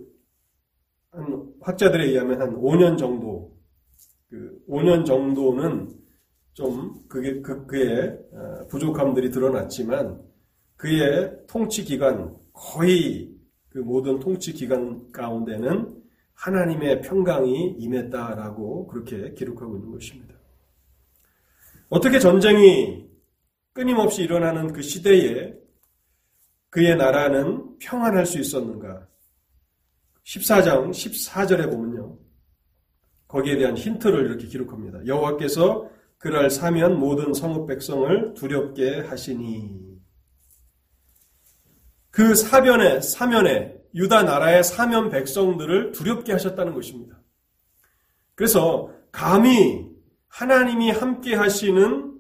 학자들에 1.62 2.06
의하면 2.06 2.42
한 2.42 2.56
5년 2.56 2.98
정도 2.98 3.58
그 4.30 4.64
5년 4.68 5.06
정도는 5.06 5.90
좀 6.54 7.08
그게 7.08 7.42
그, 7.42 7.66
그의 7.66 8.20
어, 8.34 8.68
부족함들이 8.68 9.32
드러났지만 9.32 10.22
그의 10.76 11.38
통치 11.48 11.84
기간 11.84 12.36
거의 12.54 13.32
그 13.70 13.80
모든 13.80 14.20
통치 14.20 14.54
기간 14.54 15.12
가운데는 15.12 16.01
하나님의 16.36 17.02
평강이 17.02 17.76
임했다라고 17.78 18.88
그렇게 18.88 19.34
기록하고 19.34 19.78
있는 19.78 19.92
것입니다. 19.92 20.36
어떻게 21.90 22.20
전쟁이 22.20 23.10
끊임없이 23.74 24.24
일어나는 24.24 24.74
그 24.74 24.82
시대에 24.82 25.54
그의 26.70 26.96
나라는 26.96 27.78
평안할 27.80 28.26
수 28.26 28.40
있었는가? 28.40 29.08
14장 30.24 30.90
14절에 30.92 31.70
보면요. 31.70 32.18
거기에 33.28 33.58
대한 33.58 33.78
힌트를 33.78 34.26
이렇게 34.26 34.48
기록합니다. 34.48 35.06
여호와께서 35.06 35.90
그날 36.18 36.50
사면 36.50 37.00
모든 37.00 37.34
성읍 37.34 37.68
백성을 37.68 38.34
두렵게 38.36 39.02
하시니 39.02 39.92
그 42.10 42.36
사변에 42.36 43.02
사면에 43.02 43.81
유다 43.94 44.24
나라의 44.24 44.64
사면 44.64 45.10
백성들을 45.10 45.92
두렵게 45.92 46.32
하셨다는 46.32 46.74
것입니다. 46.74 47.20
그래서 48.36 48.92
감히 49.12 49.90
하나님이 50.28 50.92
함께 50.92 51.36
하시는 51.36 52.18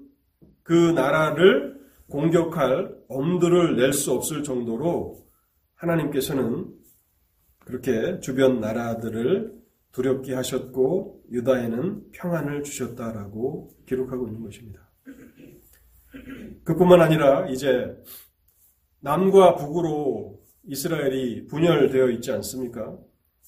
그 0.64 0.74
나라를 0.74 1.80
공격할 2.10 2.94
엄두를 3.08 3.78
낼 3.78 3.94
수 3.94 4.12
없을 4.12 4.44
정도로 4.44 5.26
하나님께서는 5.76 6.68
그렇게 7.66 8.20
주변 8.20 8.60
나라들을 8.60 9.54
두렵게 9.94 10.34
하셨고 10.34 11.24
유다에는 11.32 12.12
평안을 12.12 12.64
주셨다라고 12.64 13.76
기록하고 13.88 14.28
있는 14.28 14.42
것입니다. 14.42 14.90
그뿐만 16.64 17.02
아니라 17.02 17.48
이제 17.48 17.96
남과 19.00 19.56
북으로 19.56 20.41
이스라엘이 20.64 21.48
분열되어 21.48 22.10
있지 22.12 22.32
않습니까? 22.32 22.98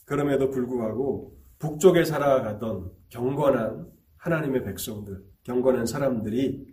그럼에도 0.06 0.50
불구하고 0.50 1.38
북쪽에 1.60 2.04
살아가던 2.04 2.92
경건한 3.10 3.92
하나님의 4.18 4.64
백성들, 4.64 5.24
경건한 5.44 5.86
사람들이 5.86 6.66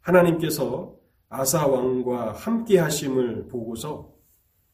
하나님께서 0.00 0.96
아사 1.28 1.66
왕과 1.66 2.32
함께 2.32 2.78
하심을 2.78 3.48
보고서 3.48 4.14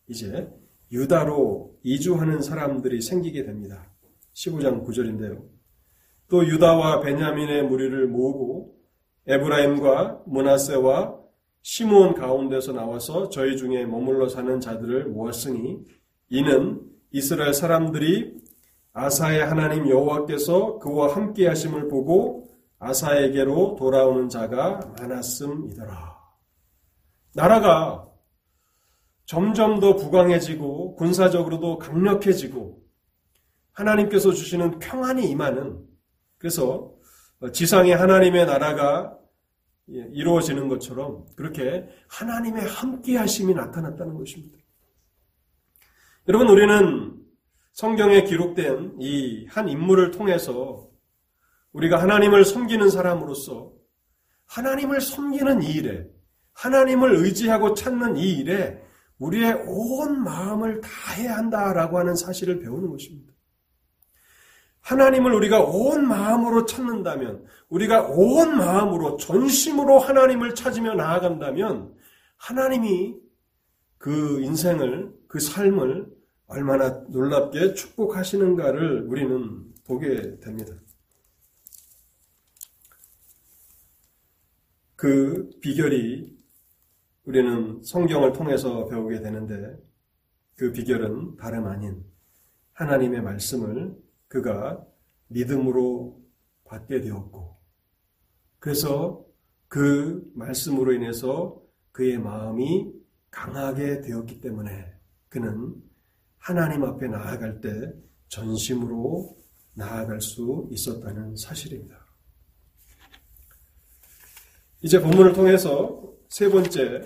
이제 0.08 0.48
유다로 0.90 1.78
이주하는 1.82 2.42
사람들이 2.42 3.00
생기게 3.00 3.44
됩니다. 3.44 3.90
15장 4.34 4.86
9절인데요. 4.86 5.42
또 6.28 6.46
유다와 6.46 7.00
베냐민의 7.00 7.64
무리를 7.64 8.06
모으고 8.08 8.76
에브라임과 9.26 10.24
문하세와 10.26 11.21
시므온 11.62 12.14
가운데서 12.14 12.72
나와서 12.72 13.28
저희 13.28 13.56
중에 13.56 13.86
머물러 13.86 14.28
사는 14.28 14.60
자들을 14.60 15.06
모았으니 15.06 15.78
이는 16.28 16.80
이스라엘 17.12 17.54
사람들이 17.54 18.34
아사의 18.92 19.46
하나님 19.46 19.88
여호와께서 19.88 20.78
그와 20.78 21.14
함께 21.14 21.46
하심을 21.46 21.88
보고 21.88 22.48
아사에게로 22.78 23.76
돌아오는 23.78 24.28
자가 24.28 24.80
많았음이더라. 24.98 26.18
나라가 27.34 28.08
점점 29.24 29.80
더 29.80 29.94
부강해지고 29.94 30.96
군사적으로도 30.96 31.78
강력해지고 31.78 32.82
하나님께서 33.72 34.32
주시는 34.32 34.78
평안이 34.80 35.30
임하는 35.30 35.78
그래서 36.38 36.92
지상의 37.52 37.96
하나님의 37.96 38.46
나라가 38.46 39.16
이루어지는 39.88 40.68
것처럼 40.68 41.26
그렇게 41.36 41.88
하나님의 42.08 42.66
함께 42.66 43.16
하심이 43.16 43.54
나타났다는 43.54 44.16
것입니다. 44.16 44.58
여러분 46.28 46.48
우리는 46.48 47.20
성경에 47.72 48.22
기록된 48.22 48.96
이 49.00 49.46
한 49.48 49.68
인물을 49.68 50.10
통해서 50.12 50.88
우리가 51.72 52.00
하나님을 52.00 52.44
섬기는 52.44 52.90
사람으로서 52.90 53.72
하나님을 54.46 55.00
섬기는 55.00 55.62
이 55.62 55.72
일에 55.72 56.06
하나님을 56.52 57.16
의지하고 57.16 57.74
찾는 57.74 58.18
이 58.18 58.38
일에 58.38 58.82
우리의 59.18 59.64
온 59.66 60.22
마음을 60.22 60.80
다해야 60.80 61.36
한다라고 61.36 61.98
하는 61.98 62.14
사실을 62.14 62.58
배우는 62.58 62.90
것입니다. 62.90 63.32
하나님을 64.82 65.32
우리가 65.32 65.62
온 65.62 66.06
마음으로 66.06 66.66
찾는다면, 66.66 67.44
우리가 67.68 68.08
온 68.08 68.56
마음으로, 68.56 69.16
전심으로 69.16 69.98
하나님을 69.98 70.54
찾으며 70.54 70.94
나아간다면, 70.94 71.94
하나님이 72.36 73.16
그 73.98 74.40
인생을, 74.42 75.12
그 75.28 75.40
삶을 75.40 76.06
얼마나 76.46 76.90
놀랍게 77.08 77.74
축복하시는가를 77.74 79.06
우리는 79.08 79.64
보게 79.84 80.38
됩니다. 80.40 80.74
그 84.96 85.50
비결이 85.60 86.36
우리는 87.24 87.82
성경을 87.82 88.32
통해서 88.32 88.86
배우게 88.86 89.20
되는데 89.20 89.76
그 90.54 90.70
비결은 90.72 91.36
다름 91.36 91.66
아닌 91.66 92.04
하나님의 92.74 93.22
말씀을 93.22 93.96
그가 94.32 94.82
믿음으로 95.28 96.18
받게 96.64 97.02
되었고 97.02 97.54
그래서 98.58 99.26
그 99.68 100.22
말씀으로 100.34 100.94
인해서 100.94 101.60
그의 101.90 102.16
마음이 102.16 102.94
강하게 103.30 104.00
되었기 104.00 104.40
때문에 104.40 104.90
그는 105.28 105.74
하나님 106.38 106.82
앞에 106.82 107.08
나아갈 107.08 107.60
때 107.60 107.92
전심으로 108.28 109.36
나아갈 109.74 110.22
수 110.22 110.66
있었다는 110.70 111.36
사실입니다. 111.36 112.06
이제 114.80 114.98
본문을 114.98 115.34
통해서 115.34 116.10
세 116.30 116.48
번째 116.48 117.02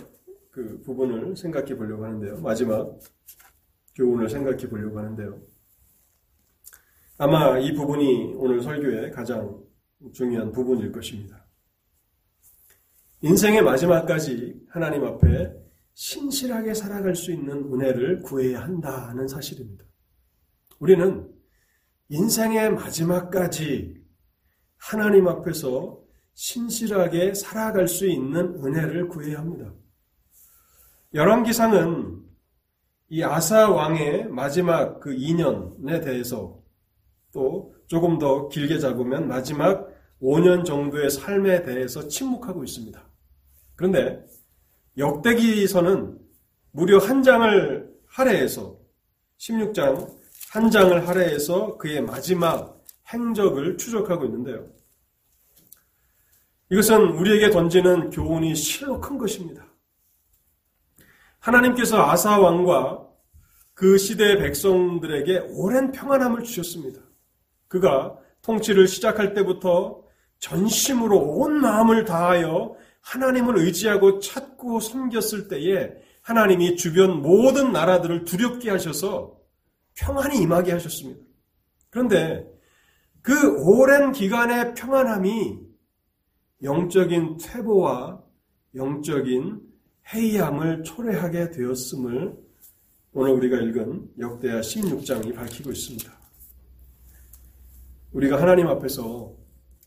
그 0.53 0.81
부분을 0.83 1.37
생각해 1.37 1.77
보려고 1.77 2.05
하는데요. 2.05 2.41
마지막 2.41 3.01
교훈을 3.97 4.31
생각해 4.31 4.69
보려고 4.69 5.01
하는데요. 5.01 5.56
아마 7.19 7.59
이 7.59 7.73
부분이 7.73 8.35
오늘 8.37 8.61
설교의 8.61 9.11
가장 9.11 9.59
중요한 10.13 10.53
부분일 10.53 10.93
것입니다. 10.93 11.47
인생의 13.23 13.63
마지막까지 13.63 14.61
하나님 14.69 15.05
앞에 15.05 15.55
신실하게 15.95 16.75
살아갈 16.75 17.15
수 17.15 17.33
있는 17.33 17.73
은혜를 17.73 18.21
구해야 18.21 18.61
한다는 18.61 19.27
사실입니다. 19.27 19.85
우리는 20.79 21.27
인생의 22.11 22.75
마지막까지 22.75 23.97
하나님 24.77 25.27
앞에서 25.27 25.99
신실하게 26.35 27.33
살아갈 27.33 27.89
수 27.89 28.07
있는 28.07 28.63
은혜를 28.63 29.09
구해야 29.09 29.39
합니다. 29.39 29.73
열왕기상은 31.15 32.23
이 33.09 33.23
아사 33.23 33.71
왕의 33.71 34.29
마지막 34.29 35.01
그 35.01 35.17
2년에 35.17 36.05
대해서 36.05 36.66
또 37.37 37.75
조금 37.87 38.19
더 38.19 38.49
길게 38.49 38.81
잡으면 38.81 39.29
마지막 39.29 39.89
5년 40.21 40.65
정도의 40.65 41.11
삶에 41.11 41.63
대해서 41.63 42.09
침묵하고 42.09 42.65
있습니다. 42.65 43.01
그런데 43.77 44.25
역대기서는 44.97 46.19
무려 46.73 46.99
한 46.99 47.23
장을 47.23 47.95
할애해서 48.07 48.79
16장 49.39 50.17
한 50.51 50.71
장을 50.71 51.07
할애해서 51.07 51.77
그의 51.77 52.01
마지막 52.01 52.83
행적을 53.09 53.77
추적하고 53.77 54.25
있는데요. 54.25 54.67
이것은 56.71 57.11
우리에게 57.11 57.51
던지는 57.51 58.11
교훈이 58.11 58.55
실로 58.57 59.01
큰 59.01 59.19
것입니다. 59.19 59.67
하나님께서 61.39 62.11
아사 62.11 62.41
왕과 62.41 63.07
그 63.75 63.99
시대의 63.99 64.39
백성들에게 64.39 65.51
오랜 65.51 65.93
평안함을 65.93 66.43
주셨습니다. 66.43 67.06
그가 67.69 68.17
통치를 68.43 68.87
시작할 68.89 69.35
때부터 69.35 70.03
전심으로 70.39 71.19
온 71.19 71.61
마음을 71.61 72.05
다하여 72.05 72.77
하나님을 73.01 73.59
의지하고 73.59 74.21
찾고 74.21 74.81
섬겼을 74.81 75.49
때에 75.49 75.91
하나님이 76.23 76.77
주변 76.77 77.23
모든 77.23 77.73
나라들을 77.73 78.25
두렵게 78.25 78.71
하셔서 78.71 79.37
평안이 79.95 80.43
임하게 80.43 80.73
하셨습니다. 80.73 81.21
그런데 81.91 82.47
그 83.23 83.57
오랜 83.63 84.13
기간의 84.13 84.75
평안함이 84.75 85.59
영적인 86.63 87.39
퇴보와 87.39 88.23
영적인 88.75 89.61
해이함을 90.13 90.85
초래하게 90.85 91.51
되었음을 91.51 92.37
오늘 93.13 93.33
우리가 93.33 93.57
읽은 93.59 94.11
역대하 94.19 94.61
16장이 94.61 95.35
밝히고 95.35 95.71
있습니다. 95.71 96.16
우리가 98.17 98.41
하나님 98.41 98.67
앞에서 98.69 99.35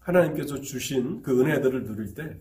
하나님께서 0.01 0.61
주신 0.61 1.23
그 1.23 1.41
은혜들을 1.41 1.85
누릴 1.85 2.13
때 2.13 2.37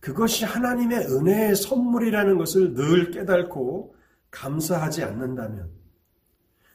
그것이 0.00 0.46
하나님의 0.46 1.00
은혜의 1.00 1.54
선물이라는 1.54 2.38
것을 2.38 2.72
늘 2.72 3.10
깨닫고 3.10 3.94
감사하지 4.30 5.02
않는다면 5.04 5.68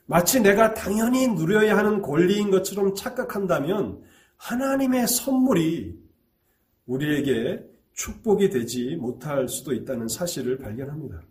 마치 0.05 0.39
내가 0.39 0.75
당연히 0.75 1.27
누려야 1.27 1.75
하는 1.75 2.03
권리인 2.03 2.51
것처럼 2.51 2.93
착각한다면 2.93 4.03
하나님의 4.37 5.07
선물이 5.07 5.99
우리에게 6.85 7.65
축복이 7.93 8.51
되지 8.51 8.97
못할 8.97 9.47
수도 9.49 9.73
있다는 9.73 10.09
사실을 10.09 10.59
발견합니다. 10.59 11.23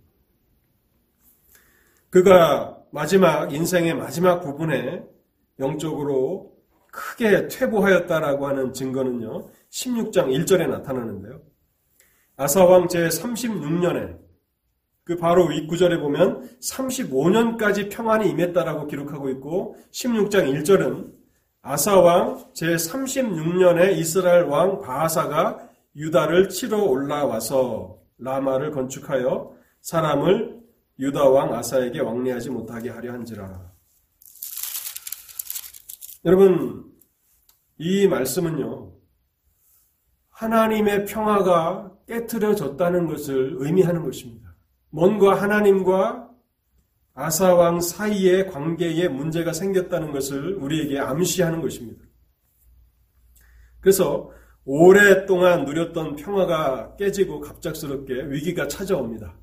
그가 2.10 2.82
마지막 2.90 3.52
인생의 3.52 3.94
마지막 3.94 4.40
부분에 4.40 5.04
영적으로 5.60 6.53
크게 6.94 7.48
퇴보하였다라고 7.48 8.46
하는 8.46 8.72
증거는요. 8.72 9.48
16장 9.70 10.28
1절에 10.28 10.68
나타나는데요. 10.68 11.40
아사왕 12.36 12.88
제 12.88 13.08
36년에 13.08 14.16
그 15.02 15.16
바로 15.16 15.46
윗구절에 15.46 15.98
보면 15.98 16.48
35년까지 16.60 17.90
평안이 17.90 18.30
임했다라고 18.30 18.86
기록하고 18.86 19.28
있고 19.30 19.76
16장 19.90 20.62
1절은 20.62 21.12
아사왕 21.62 22.52
제36년에 22.54 23.96
이스라엘 23.96 24.44
왕 24.44 24.80
바하사가 24.80 25.68
유다를 25.96 26.48
치러 26.48 26.82
올라와서 26.84 27.98
라마를 28.18 28.70
건축하여 28.70 29.52
사람을 29.80 30.60
유다 31.00 31.28
왕 31.28 31.54
아사에게 31.54 32.00
왕래하지 32.00 32.50
못하게 32.50 32.90
하려 32.90 33.12
한지라. 33.12 33.73
여러분, 36.24 36.90
이 37.76 38.06
말씀은요, 38.08 38.92
하나님의 40.30 41.04
평화가 41.04 41.92
깨뜨려졌다는 42.08 43.06
것을 43.06 43.56
의미하는 43.58 44.02
것입니다. 44.02 44.56
뭔가 44.88 45.34
하나님과 45.34 46.30
아사왕 47.12 47.80
사이의 47.80 48.50
관계에 48.50 49.08
문제가 49.08 49.52
생겼다는 49.52 50.12
것을 50.12 50.54
우리에게 50.54 50.98
암시하는 50.98 51.60
것입니다. 51.60 52.02
그래서 53.80 54.30
오랫동안 54.64 55.64
누렸던 55.66 56.16
평화가 56.16 56.96
깨지고 56.96 57.40
갑작스럽게 57.40 58.30
위기가 58.30 58.66
찾아옵니다. 58.66 59.38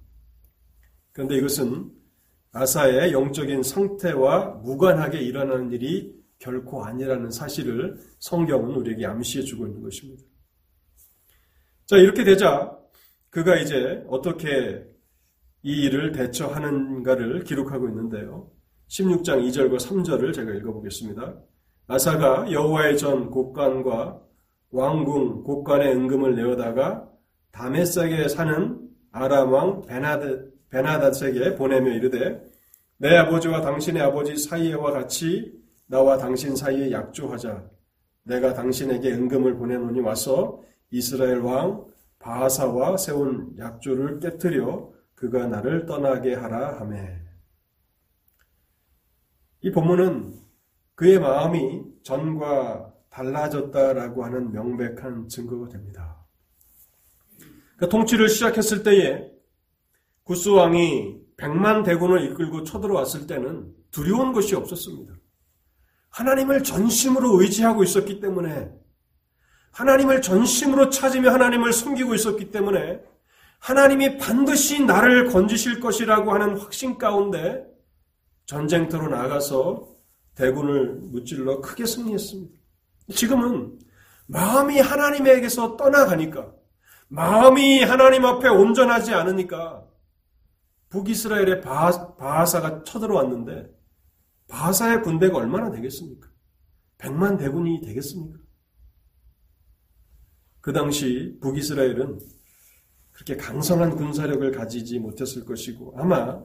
그런데 1.11 1.37
이것은 1.37 1.91
아사의 2.53 3.13
영적인 3.13 3.61
상태와 3.61 4.61
무관하게 4.63 5.19
일어나는 5.19 5.71
일이 5.71 6.20
결코 6.41 6.83
아니라는 6.83 7.29
사실을 7.29 7.95
성경은 8.19 8.75
우리에게 8.75 9.05
암시해 9.05 9.45
주고 9.45 9.67
있는 9.67 9.81
것입니다. 9.81 10.23
자, 11.85 11.97
이렇게 11.97 12.23
되자 12.23 12.77
그가 13.29 13.55
이제 13.57 14.03
어떻게 14.07 14.85
이 15.63 15.83
일을 15.83 16.11
대처하는가를 16.11 17.43
기록하고 17.43 17.87
있는데요. 17.89 18.49
16장 18.87 19.47
2절과 19.47 19.77
3절을 19.77 20.33
제가 20.33 20.51
읽어보겠습니다. 20.51 21.35
아사가 21.87 22.51
여호와의 22.51 22.97
전 22.97 23.29
곡간과 23.29 24.19
왕궁 24.71 25.43
곡간의 25.43 25.93
은금을 25.95 26.35
내어다가 26.35 27.07
다메섹에 27.51 28.27
사는 28.29 28.89
아람 29.11 29.53
왕 29.53 29.81
베나드, 29.85 30.51
베나닷에게 30.69 31.55
보내며 31.55 31.91
이르되 31.91 32.41
내 32.97 33.15
아버지와 33.17 33.61
당신의 33.61 34.01
아버지 34.01 34.35
사이와 34.37 34.91
같이 34.91 35.60
나와 35.91 36.17
당신 36.17 36.55
사이에 36.55 36.89
약조하자. 36.89 37.69
내가 38.23 38.53
당신에게 38.53 39.11
은금을 39.11 39.57
보내노니 39.57 39.99
와서 39.99 40.63
이스라엘 40.89 41.39
왕 41.39 41.85
바하사와 42.19 42.95
세운 42.95 43.53
약조를 43.57 44.21
깨뜨려 44.21 44.89
그가 45.15 45.47
나를 45.47 45.85
떠나게 45.85 46.33
하라 46.35 46.79
하매. 46.79 47.19
이 49.59 49.71
본문은 49.71 50.39
그의 50.95 51.19
마음이 51.19 51.83
전과 52.03 52.93
달라졌다라고 53.09 54.23
하는 54.23 54.53
명백한 54.53 55.27
증거가 55.27 55.67
됩니다. 55.67 56.25
그 57.75 57.89
통치를 57.89 58.29
시작했을 58.29 58.83
때에 58.83 59.29
구스 60.23 60.47
왕이 60.47 61.19
백만 61.35 61.83
대군을 61.83 62.31
이끌고 62.31 62.63
쳐들어왔을 62.63 63.27
때는 63.27 63.75
두려운 63.91 64.31
것이 64.31 64.55
없었습니다. 64.55 65.20
하나님을 66.11 66.63
전심으로 66.63 67.41
의지하고 67.41 67.83
있었기 67.83 68.19
때문에 68.19 68.71
하나님을 69.71 70.21
전심으로 70.21 70.89
찾으며 70.89 71.31
하나님을 71.31 71.71
섬기고 71.73 72.13
있었기 72.13 72.51
때문에 72.51 73.01
하나님이 73.59 74.17
반드시 74.17 74.83
나를 74.83 75.27
건지실 75.29 75.79
것이라고 75.79 76.33
하는 76.33 76.57
확신 76.57 76.97
가운데 76.97 77.65
전쟁터로 78.45 79.07
나가서 79.07 79.87
대군을 80.35 80.95
무찔러 80.95 81.61
크게 81.61 81.85
승리했습니다. 81.85 82.53
지금은 83.13 83.79
마음이 84.27 84.79
하나님에게서 84.79 85.77
떠나가니까 85.77 86.51
마음이 87.07 87.83
하나님 87.83 88.25
앞에 88.25 88.49
온전하지 88.49 89.13
않으니까 89.13 89.85
북이스라엘의 90.89 91.61
바하사가 91.61 92.83
쳐들어왔는데 92.83 93.80
바하사의 94.51 95.01
군대가 95.01 95.37
얼마나 95.37 95.71
되겠습니까? 95.71 96.29
백만 96.97 97.37
대군이 97.37 97.81
되겠습니까? 97.81 98.37
그 100.59 100.73
당시 100.73 101.37
북이스라엘은 101.41 102.19
그렇게 103.13 103.35
강성한 103.35 103.95
군사력을 103.95 104.51
가지지 104.51 104.99
못했을 104.99 105.45
것이고 105.45 105.95
아마 105.97 106.43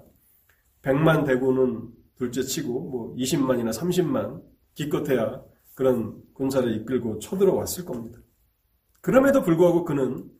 100만 0.83 1.27
대군은 1.27 1.90
둘째 2.16 2.42
치고 2.42 2.81
뭐 2.90 3.14
20만이나 3.16 3.71
30만 3.71 4.42
기껏해야 4.75 5.42
그런 5.75 6.23
군사를 6.33 6.75
이끌고 6.77 7.19
쳐들어왔을 7.19 7.85
겁니다. 7.85 8.19
그럼에도 9.03 9.42
불구하고 9.42 9.85
그는 9.85 10.31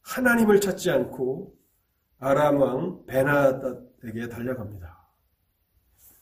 하나님을 0.00 0.60
찾지 0.60 0.90
않고 0.90 1.54
아람 2.18 2.60
왕 2.60 3.06
베나닷에게 3.06 4.28
달려갑니다. 4.28 4.99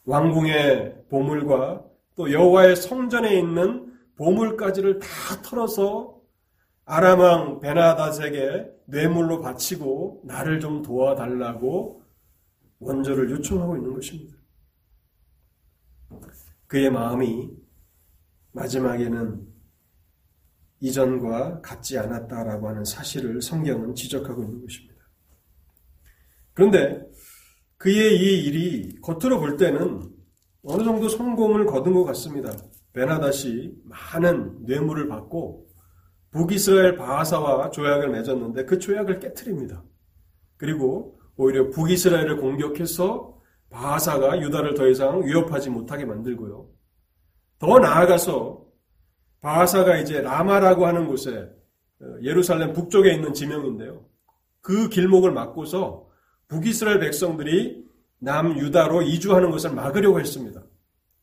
왕궁의 0.08 1.04
보물과 1.10 1.84
또 2.16 2.32
여호와의 2.32 2.76
성전에 2.76 3.38
있는 3.38 3.94
보물까지를 4.16 5.00
다 5.00 5.06
털어서 5.42 6.18
아람 6.86 7.20
왕 7.20 7.60
베나닷에게 7.60 8.70
뇌물로 8.86 9.42
바치고 9.42 10.22
나를 10.24 10.60
좀 10.60 10.80
도와달라고 10.80 12.02
원조를 12.78 13.30
요청하고 13.32 13.76
있는 13.76 13.92
것입니다. 13.92 14.34
그의 16.66 16.90
마음이 16.90 17.50
마지막에는 18.52 19.46
이전과 20.80 21.60
같지 21.60 21.98
않았다라고 21.98 22.68
하는 22.68 22.82
사실을 22.82 23.42
성경은 23.42 23.94
지적하고 23.94 24.42
있는 24.42 24.62
것입니다. 24.62 25.04
그런데 26.54 27.06
그의 27.78 28.16
이 28.16 28.44
일이 28.44 29.00
겉으로 29.00 29.38
볼 29.38 29.56
때는 29.56 30.02
어느 30.64 30.82
정도 30.82 31.08
성공을 31.08 31.66
거둔 31.66 31.94
것 31.94 32.04
같습니다. 32.04 32.52
베나닷이 32.92 33.72
많은 33.84 34.64
뇌물을 34.64 35.08
받고 35.08 35.68
북이스라엘 36.32 36.96
바하사와 36.96 37.70
조약을 37.70 38.10
맺었는데 38.10 38.64
그 38.64 38.78
조약을 38.78 39.20
깨뜨립니다. 39.20 39.84
그리고 40.56 41.20
오히려 41.36 41.70
북이스라엘을 41.70 42.38
공격해서 42.38 43.38
바하사가 43.70 44.40
유다를 44.40 44.74
더 44.74 44.88
이상 44.88 45.24
위협하지 45.24 45.70
못하게 45.70 46.04
만들고요. 46.04 46.68
더 47.60 47.78
나아가서 47.78 48.66
바하사가 49.40 49.98
이제 49.98 50.20
라마라고 50.20 50.86
하는 50.86 51.06
곳에 51.06 51.48
어, 52.00 52.04
예루살렘 52.22 52.72
북쪽에 52.72 53.12
있는 53.12 53.32
지명인데요. 53.32 54.04
그 54.60 54.88
길목을 54.88 55.32
막고서 55.32 56.07
북이스라엘 56.48 56.98
백성들이 56.98 57.86
남유다로 58.18 59.02
이주하는 59.02 59.50
것을 59.50 59.72
막으려고 59.72 60.20
했습니다. 60.20 60.62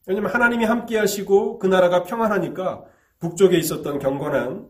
왜냐하면 0.07 0.31
하나님이 0.31 0.65
함께 0.65 0.97
하시고 0.97 1.59
그 1.59 1.67
나라가 1.67 2.03
평안하니까 2.03 2.83
북쪽에 3.19 3.57
있었던 3.57 3.99
경건한 3.99 4.69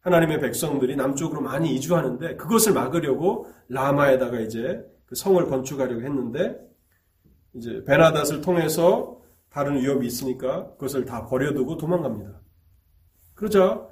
하나님의 0.00 0.40
백성들이 0.40 0.96
남쪽으로 0.96 1.40
많이 1.40 1.74
이주하는데 1.76 2.36
그것을 2.36 2.72
막으려고 2.72 3.46
라마에다가 3.68 4.40
이제 4.40 4.84
그 5.06 5.14
성을 5.14 5.44
건축하려고 5.46 6.02
했는데 6.02 6.58
이제 7.54 7.84
베나닷을 7.84 8.40
통해서 8.40 9.20
다른 9.50 9.76
위협이 9.76 10.06
있으니까 10.06 10.70
그것을 10.72 11.04
다 11.04 11.26
버려두고 11.26 11.76
도망갑니다. 11.76 12.40
그러자 13.34 13.86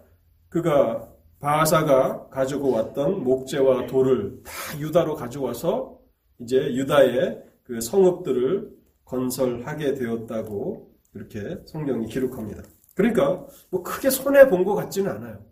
그가 0.49 1.10
바하사가 1.41 2.29
가지고 2.29 2.71
왔던 2.73 3.25
목재와 3.25 3.87
돌을 3.87 4.43
다 4.45 4.79
유다로 4.79 5.15
가져와서 5.15 5.99
이제 6.41 6.57
유다의 6.75 7.43
그 7.65 7.81
성읍들을 7.81 8.71
건설하게 9.05 9.95
되었다고 9.95 10.91
이렇게 11.15 11.57
성경이 11.67 12.07
기록합니다. 12.07 12.63
그러니까 12.95 13.47
뭐 13.71 13.83
크게 13.83 14.11
손해 14.11 14.49
본 14.49 14.65
것 14.65 14.75
같지는 14.75 15.11
않아요. 15.11 15.45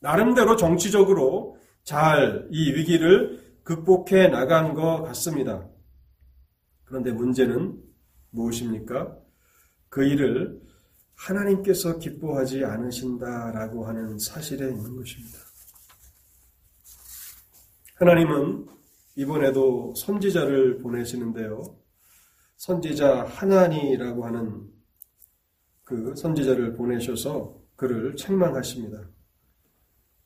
나름대로 0.00 0.56
정치적으로 0.56 1.56
잘 1.84 2.48
이 2.52 2.72
위기를 2.74 3.42
극복해 3.64 4.28
나간 4.28 4.74
것 4.74 5.02
같습니다. 5.04 5.66
그런데 6.84 7.12
문제는 7.12 7.78
무엇입니까? 8.30 9.16
그 9.88 10.04
일을 10.04 10.60
하나님께서 11.18 11.98
기뻐하지 11.98 12.64
않으신다라고 12.64 13.86
하는 13.86 14.18
사실에 14.18 14.68
있는 14.68 14.96
것입니다. 14.96 15.38
하나님은 17.96 18.66
이번에도 19.16 19.92
선지자를 19.96 20.78
보내시는데요. 20.78 21.76
선지자 22.56 23.24
하나니라고 23.24 24.24
하는 24.24 24.68
그 25.82 26.14
선지자를 26.16 26.76
보내셔서 26.76 27.60
그를 27.74 28.14
책망하십니다. 28.14 29.08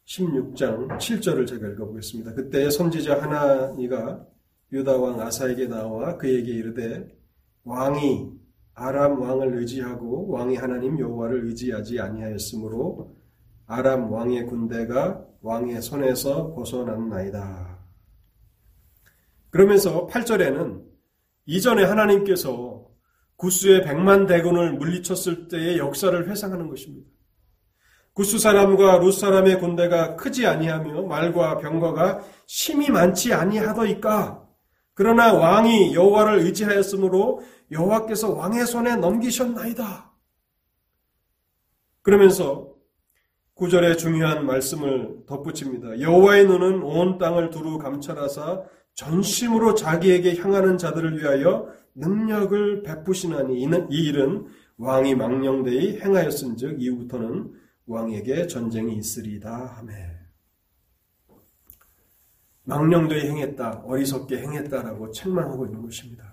16장 0.05 0.98
7절을 0.98 1.46
제가 1.46 1.68
읽어보겠습니다. 1.68 2.35
그때 2.35 2.68
선지자 2.68 3.22
하나니가 3.22 4.26
유다 4.72 4.96
왕 4.96 5.20
아사에게 5.20 5.68
나와 5.68 6.16
그에게 6.18 6.52
이르되 6.52 7.07
왕이 7.64 8.41
아람 8.74 9.20
왕을 9.20 9.58
의지하고 9.58 10.30
왕이 10.30 10.56
하나님 10.56 10.98
여호와를 10.98 11.46
의지하지 11.46 12.00
아니하였으므로 12.00 13.16
아람 13.66 14.11
왕의 14.11 14.46
군대가 14.46 15.24
왕의 15.42 15.82
손에서 15.82 16.54
벗어났나이다. 16.54 17.78
그러면서 19.50 20.06
8절에는 20.06 20.82
이전에 21.46 21.85
하나님께서 21.85 22.87
구스의 23.37 23.82
백만 23.82 24.26
대군을 24.26 24.74
물리쳤을 24.74 25.48
때의 25.48 25.78
역사를 25.78 26.28
회상하는 26.28 26.68
것입니다. 26.68 27.11
구스 28.14 28.38
사람과 28.38 28.98
루 28.98 29.11
사람의 29.11 29.58
군대가 29.58 30.16
크지 30.16 30.46
아니하며 30.46 31.02
말과 31.02 31.56
병거가 31.58 32.20
심이 32.46 32.90
많지 32.90 33.32
아니하더이까 33.32 34.46
그러나 34.94 35.32
왕이 35.32 35.94
여호와를 35.94 36.40
의지하였으므로 36.40 37.40
여호와께서 37.72 38.32
왕의 38.32 38.66
손에 38.66 38.96
넘기셨나이다. 38.96 40.12
그러면서 42.02 42.72
구절의 43.54 43.98
중요한 43.98 44.46
말씀을 44.46 45.24
덧붙입니다. 45.26 46.00
여호와의 46.00 46.46
눈은 46.46 46.82
온 46.82 47.18
땅을 47.18 47.50
두루 47.50 47.78
감찰하사 47.78 48.64
전심으로 48.94 49.74
자기에게 49.74 50.37
향하는 50.37 50.76
자들을 50.78 51.18
위하여 51.18 51.68
능력을 51.94 52.82
베푸시나니 52.82 53.62
이 53.62 53.66
일은 53.90 54.46
왕이 54.78 55.14
망령되이 55.14 56.00
행하였은즉 56.00 56.82
이후부터는 56.82 57.52
왕에게 57.87 58.46
전쟁이 58.46 58.96
있으리다 58.96 59.76
하매 59.76 59.92
망령되이 62.64 63.28
행했다 63.28 63.82
어리석게 63.85 64.38
행했다라고 64.38 65.11
책망하고 65.11 65.66
있는 65.66 65.82
것입니다. 65.82 66.32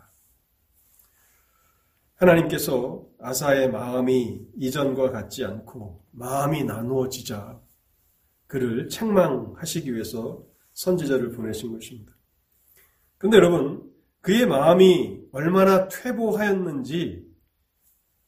하나님께서 2.19 3.05
아사의 3.19 3.71
마음이 3.71 4.41
이전과 4.57 5.11
같지 5.11 5.45
않고 5.45 6.05
마음이 6.11 6.65
나누어지자 6.65 7.59
그를 8.47 8.89
책망하시기 8.89 9.93
위해서 9.93 10.43
선지자를 10.73 11.31
보내신 11.31 11.71
것입니다. 11.71 12.13
근데 13.17 13.37
여러분, 13.37 13.89
그의 14.21 14.45
마음이 14.45 15.21
얼마나 15.31 15.87
퇴보하였는지 15.87 17.25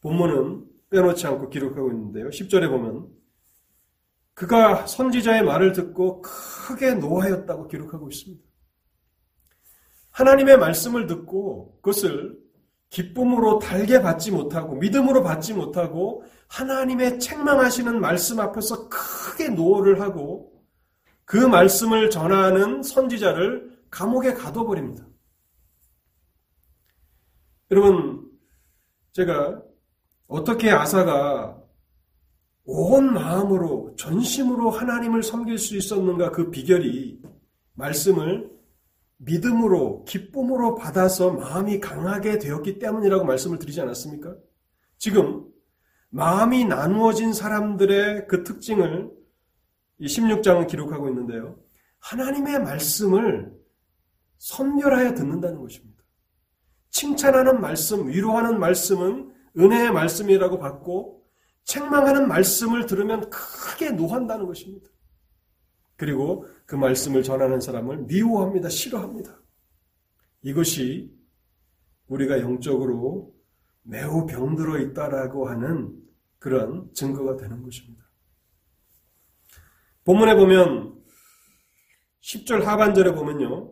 본문은 0.01 0.65
빼놓지 0.89 1.27
않고 1.27 1.49
기록하고 1.49 1.91
있는데요. 1.91 2.29
10절에 2.29 2.69
보면 2.69 3.09
그가 4.33 4.87
선지자의 4.87 5.43
말을 5.43 5.73
듣고 5.73 6.21
크게 6.21 6.95
노하였다고 6.95 7.67
기록하고 7.67 8.09
있습니다. 8.09 8.43
하나님의 10.11 10.57
말씀을 10.57 11.07
듣고 11.07 11.77
그것을 11.81 12.40
기쁨으로 12.91 13.57
달게 13.57 14.01
받지 14.01 14.31
못하고 14.31 14.75
믿음으로 14.75 15.23
받지 15.23 15.53
못하고 15.53 16.23
하나님의 16.47 17.19
책망하시는 17.19 17.99
말씀 17.99 18.39
앞에서 18.39 18.89
크게 18.89 19.49
노를 19.49 20.01
하고 20.01 20.51
그 21.23 21.37
말씀을 21.37 22.09
전하는 22.09 22.83
선지자를 22.83 23.71
감옥에 23.89 24.33
가둬버립니다. 24.33 25.05
여러분, 27.71 28.29
제가 29.13 29.61
어떻게 30.27 30.69
아사가 30.69 31.57
온 32.65 33.13
마음으로 33.13 33.95
전심으로 33.97 34.69
하나님을 34.69 35.23
섬길 35.23 35.57
수 35.57 35.77
있었는가 35.77 36.31
그 36.31 36.51
비결이 36.51 37.21
말씀을 37.73 38.50
믿음으로, 39.23 40.03
기쁨으로 40.05 40.75
받아서 40.75 41.31
마음이 41.31 41.79
강하게 41.79 42.39
되었기 42.39 42.79
때문이라고 42.79 43.25
말씀을 43.25 43.59
드리지 43.59 43.81
않았습니까? 43.81 44.35
지금 44.97 45.45
마음이 46.09 46.65
나누어진 46.65 47.33
사람들의 47.33 48.27
그 48.27 48.43
특징을 48.43 49.11
이 49.99 50.05
16장은 50.07 50.67
기록하고 50.67 51.07
있는데요. 51.09 51.57
하나님의 51.99 52.63
말씀을 52.63 53.53
선결하여 54.37 55.13
듣는다는 55.13 55.61
것입니다. 55.61 56.03
칭찬하는 56.89 57.61
말씀, 57.61 58.07
위로하는 58.07 58.59
말씀은 58.59 59.31
은혜의 59.57 59.91
말씀이라고 59.91 60.57
받고 60.57 61.23
책망하는 61.63 62.27
말씀을 62.27 62.87
들으면 62.87 63.29
크게 63.29 63.91
노한다는 63.91 64.47
것입니다. 64.47 64.90
그리고 66.01 66.47
그 66.65 66.73
말씀을 66.73 67.21
전하는 67.21 67.61
사람을 67.61 68.05
미워합니다. 68.05 68.69
싫어합니다. 68.69 69.39
이것이 70.41 71.15
우리가 72.07 72.39
영적으로 72.39 73.35
매우 73.83 74.25
병들어 74.25 74.79
있다라고 74.79 75.47
하는 75.47 75.95
그런 76.39 76.91
증거가 76.95 77.37
되는 77.37 77.61
것입니다. 77.61 78.03
본문에 80.03 80.37
보면 80.37 80.99
10절 82.23 82.63
하반절에 82.63 83.13
보면요. 83.13 83.71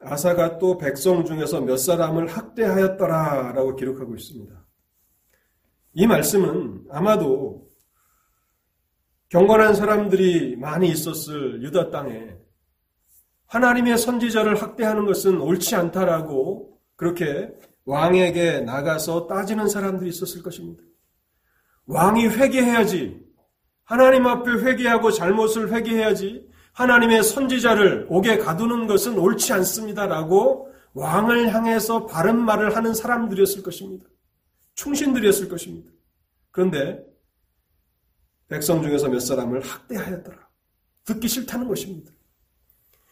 아사가 0.00 0.58
또 0.58 0.78
백성 0.78 1.24
중에서 1.24 1.60
몇 1.60 1.76
사람을 1.76 2.26
학대하였더라 2.26 3.52
라고 3.52 3.76
기록하고 3.76 4.16
있습니다. 4.16 4.66
이 5.92 6.06
말씀은 6.08 6.86
아마도 6.90 7.67
경건한 9.28 9.74
사람들이 9.74 10.56
많이 10.56 10.88
있었을 10.88 11.62
유다 11.62 11.90
땅에 11.90 12.34
하나님의 13.46 13.98
선지자를 13.98 14.60
학대하는 14.60 15.06
것은 15.06 15.40
옳지 15.40 15.74
않다라고 15.74 16.78
그렇게 16.96 17.50
왕에게 17.84 18.60
나가서 18.60 19.26
따지는 19.26 19.68
사람들이 19.68 20.10
있었을 20.10 20.42
것입니다. 20.42 20.82
왕이 21.86 22.28
회개해야지. 22.28 23.20
하나님 23.84 24.26
앞에 24.26 24.50
회개하고 24.50 25.10
잘못을 25.10 25.72
회개해야지. 25.72 26.46
하나님의 26.74 27.22
선지자를 27.22 28.06
옥에 28.10 28.38
가두는 28.38 28.86
것은 28.86 29.18
옳지 29.18 29.52
않습니다라고 29.54 30.70
왕을 30.92 31.52
향해서 31.54 32.06
바른 32.06 32.38
말을 32.38 32.76
하는 32.76 32.92
사람들이었을 32.92 33.62
것입니다. 33.62 34.04
충신들이었을 34.74 35.48
것입니다. 35.48 35.90
그런데 36.50 37.07
백성 38.48 38.82
중에서 38.82 39.08
몇 39.08 39.20
사람을 39.20 39.60
학대하였더라. 39.60 40.48
듣기 41.04 41.28
싫다는 41.28 41.68
것입니다. 41.68 42.12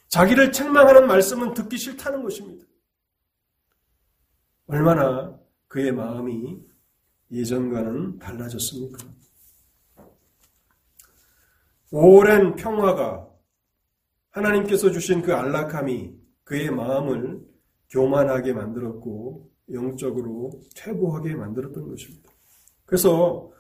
자기를 0.09 0.53
책망하는 0.53 1.07
말씀은 1.07 1.55
듣기 1.55 1.77
싫다는 1.77 2.23
것입니다. 2.23 2.67
얼마나 4.67 5.39
그의 5.69 5.93
마음이 5.93 6.59
예전과는 7.31 8.19
달라졌습니까? 8.19 8.99
오랜 11.91 12.57
평화가 12.57 13.29
하나님께서 14.31 14.91
주신 14.91 15.23
그 15.23 15.35
안락함이 15.35 16.15
그의 16.45 16.71
마음을 16.71 17.41
교만하게 17.91 18.53
만들었고 18.53 19.51
영적으로 19.73 20.61
퇴보하게 20.77 21.35
만들었던 21.35 21.89
것입니다. 21.89 22.31
그래서 22.85 23.51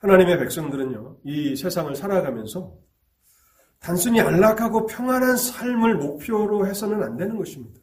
하나님의 0.00 0.38
백성들은요, 0.38 1.18
이 1.24 1.56
세상을 1.56 1.94
살아가면서 1.94 2.74
단순히 3.78 4.20
안락하고 4.20 4.86
평안한 4.86 5.36
삶을 5.36 5.96
목표로 5.96 6.66
해서는 6.66 7.02
안 7.02 7.16
되는 7.16 7.36
것입니다. 7.36 7.80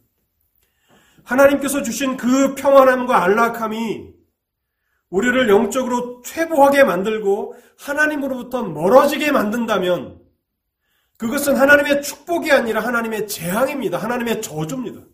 하나님께서 1.24 1.82
주신 1.82 2.16
그 2.16 2.54
평안함과 2.54 3.22
안락함이 3.22 4.12
우리를 5.10 5.48
영적으로 5.48 6.22
퇴보하게 6.22 6.84
만들고 6.84 7.54
하나님으로부터 7.78 8.62
멀어지게 8.62 9.32
만든다면 9.32 10.20
그것은 11.16 11.56
하나님의 11.56 12.02
축복이 12.02 12.50
아니라 12.52 12.80
하나님의 12.80 13.26
재앙입니다. 13.26 13.98
하나님의 13.98 14.40
저주입니다. 14.42 15.04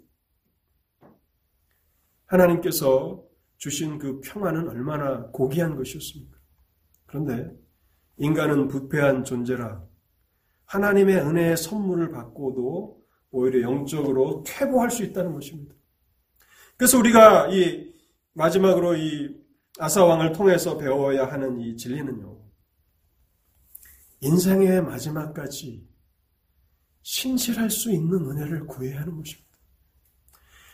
하나님께서 2.26 3.22
주신 3.56 3.98
그 3.98 4.20
평안은 4.20 4.68
얼마나 4.68 5.22
고귀한 5.32 5.76
것이었습니까? 5.76 6.33
그런데 7.14 7.48
인간은 8.16 8.66
부패한 8.66 9.22
존재라 9.22 9.84
하나님의 10.64 11.16
은혜의 11.18 11.56
선물을 11.56 12.10
받고도 12.10 13.00
오히려 13.30 13.60
영적으로 13.60 14.42
퇴보할 14.44 14.90
수 14.90 15.04
있다는 15.04 15.32
것입니다. 15.32 15.76
그래서 16.76 16.98
우리가 16.98 17.50
이 17.50 17.94
마지막으로 18.32 18.96
이 18.96 19.40
아사왕을 19.78 20.32
통해서 20.32 20.76
배워야 20.76 21.26
하는 21.26 21.60
이 21.60 21.76
진리는요. 21.76 22.36
인생의 24.20 24.82
마지막까지 24.82 25.86
신실할 27.02 27.70
수 27.70 27.92
있는 27.92 28.28
은혜를 28.28 28.66
구해야 28.66 29.00
하는 29.02 29.18
것입니다. 29.18 29.56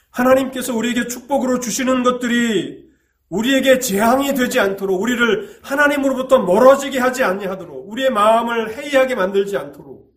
하나님께서 0.08 0.74
우리에게 0.74 1.06
축복으로 1.06 1.60
주시는 1.60 2.02
것들이 2.02 2.89
우리에게 3.30 3.78
재앙이 3.78 4.34
되지 4.34 4.60
않도록 4.60 5.00
우리를 5.00 5.60
하나님으로부터 5.62 6.44
멀어지게 6.44 6.98
하지 6.98 7.22
아니하도록 7.24 7.88
우리의 7.88 8.10
마음을 8.10 8.76
해이하게 8.76 9.14
만들지 9.14 9.56
않도록 9.56 10.12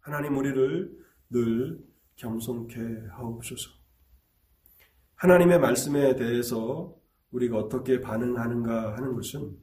하나님 0.00 0.38
우리를 0.38 0.90
늘 1.30 1.78
겸손케 2.16 2.80
하옵소서. 3.10 3.70
하나님의 5.16 5.58
말씀에 5.58 6.14
대해서 6.16 6.94
우리가 7.32 7.58
어떻게 7.58 8.00
반응하는가 8.00 8.96
하는 8.96 9.14
것은 9.14 9.56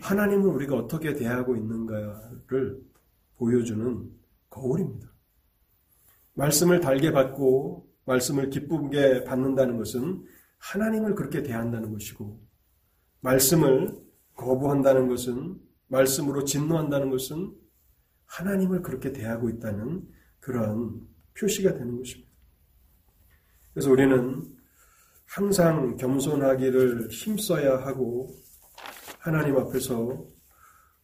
하나님은 0.00 0.46
우리가 0.46 0.76
어떻게 0.76 1.12
대하고 1.12 1.56
있는가를 1.56 2.80
보여주는 3.36 4.10
거울입니다. 4.48 5.08
말씀을 6.34 6.80
달게 6.80 7.12
받고 7.12 7.86
말씀을 8.06 8.48
기쁘게 8.48 9.24
받는다는 9.24 9.76
것은 9.76 10.24
하나님을 10.62 11.14
그렇게 11.14 11.42
대한다는 11.42 11.92
것이고 11.92 12.40
말씀을 13.20 14.00
거부한다는 14.34 15.08
것은 15.08 15.60
말씀으로 15.88 16.44
진노한다는 16.44 17.10
것은 17.10 17.54
하나님을 18.26 18.82
그렇게 18.82 19.12
대하고 19.12 19.50
있다는 19.50 20.08
그러한 20.40 21.00
표시가 21.38 21.74
되는 21.74 21.98
것입니다. 21.98 22.30
그래서 23.72 23.90
우리는 23.90 24.42
항상 25.26 25.96
겸손하기를 25.96 27.10
힘써야 27.10 27.78
하고 27.84 28.28
하나님 29.18 29.56
앞에서 29.56 30.26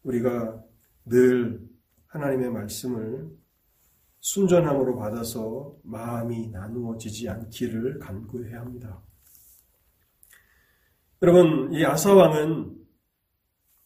우리가 0.03 0.63
늘 1.05 1.61
하나님의 2.07 2.51
말씀을 2.51 3.29
순전함으로 4.21 4.97
받아서 4.97 5.77
마음이 5.83 6.51
나누어지지 6.51 7.29
않기를 7.29 7.99
간구해야 7.99 8.61
합니다. 8.61 9.03
여러분, 11.23 11.73
이 11.73 11.85
아사 11.85 12.15
왕은 12.15 12.77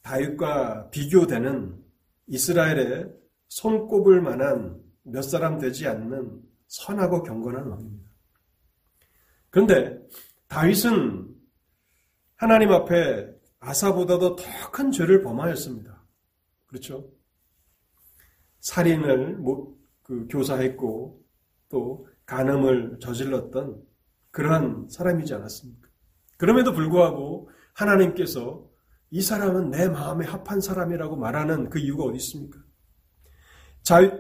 다윗과 0.03 0.91
비교되는 0.91 1.83
이스라엘의 2.27 3.11
손꼽을 3.49 4.21
만한 4.21 4.83
몇 5.03 5.23
사람 5.23 5.59
되지 5.59 5.87
않는 5.89 6.43
선하고 6.67 7.23
경건한 7.23 7.67
왕입니다. 7.67 8.11
그런데 9.51 9.99
다윗은 10.49 11.35
하나님 12.37 12.73
앞에 12.73 13.31
아사보다도 13.61 14.37
더 14.37 14.45
큰 14.73 14.91
죄를 14.91 15.23
범하였습니다. 15.23 16.03
그렇죠? 16.67 17.11
살인을 18.61 19.43
그 20.03 20.27
교사했고 20.29 21.23
또 21.69 22.09
간음을 22.27 22.99
저질렀던 23.01 23.83
그러한 24.31 24.89
사람이지 24.89 25.35
않았습니까? 25.35 25.89
그럼에도 26.43 26.73
불구하고 26.73 27.49
하나님께서 27.73 28.69
이 29.11 29.23
사람은 29.23 29.71
내 29.71 29.89
마음에 29.89 30.27
합한 30.27 30.61
사람이라고 30.61 31.15
말하는 31.15 31.71
그 31.71 31.79
이유가 31.79 32.03
어디 32.03 32.17
있습니까? 32.17 32.59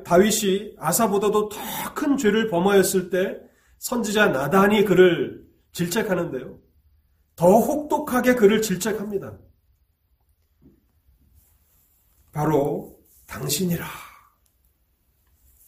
다윗이 0.04 0.76
아사보다도 0.78 1.48
더 1.48 1.58
큰 1.96 2.16
죄를 2.16 2.48
범하였을 2.48 3.10
때 3.10 3.40
선지자 3.78 4.28
나단이 4.28 4.84
그를 4.84 5.44
질책하는데요. 5.72 6.60
더 7.34 7.58
혹독하게 7.58 8.36
그를 8.36 8.62
질책합니다. 8.62 9.36
바로 12.30 13.00
당신이라. 13.26 13.84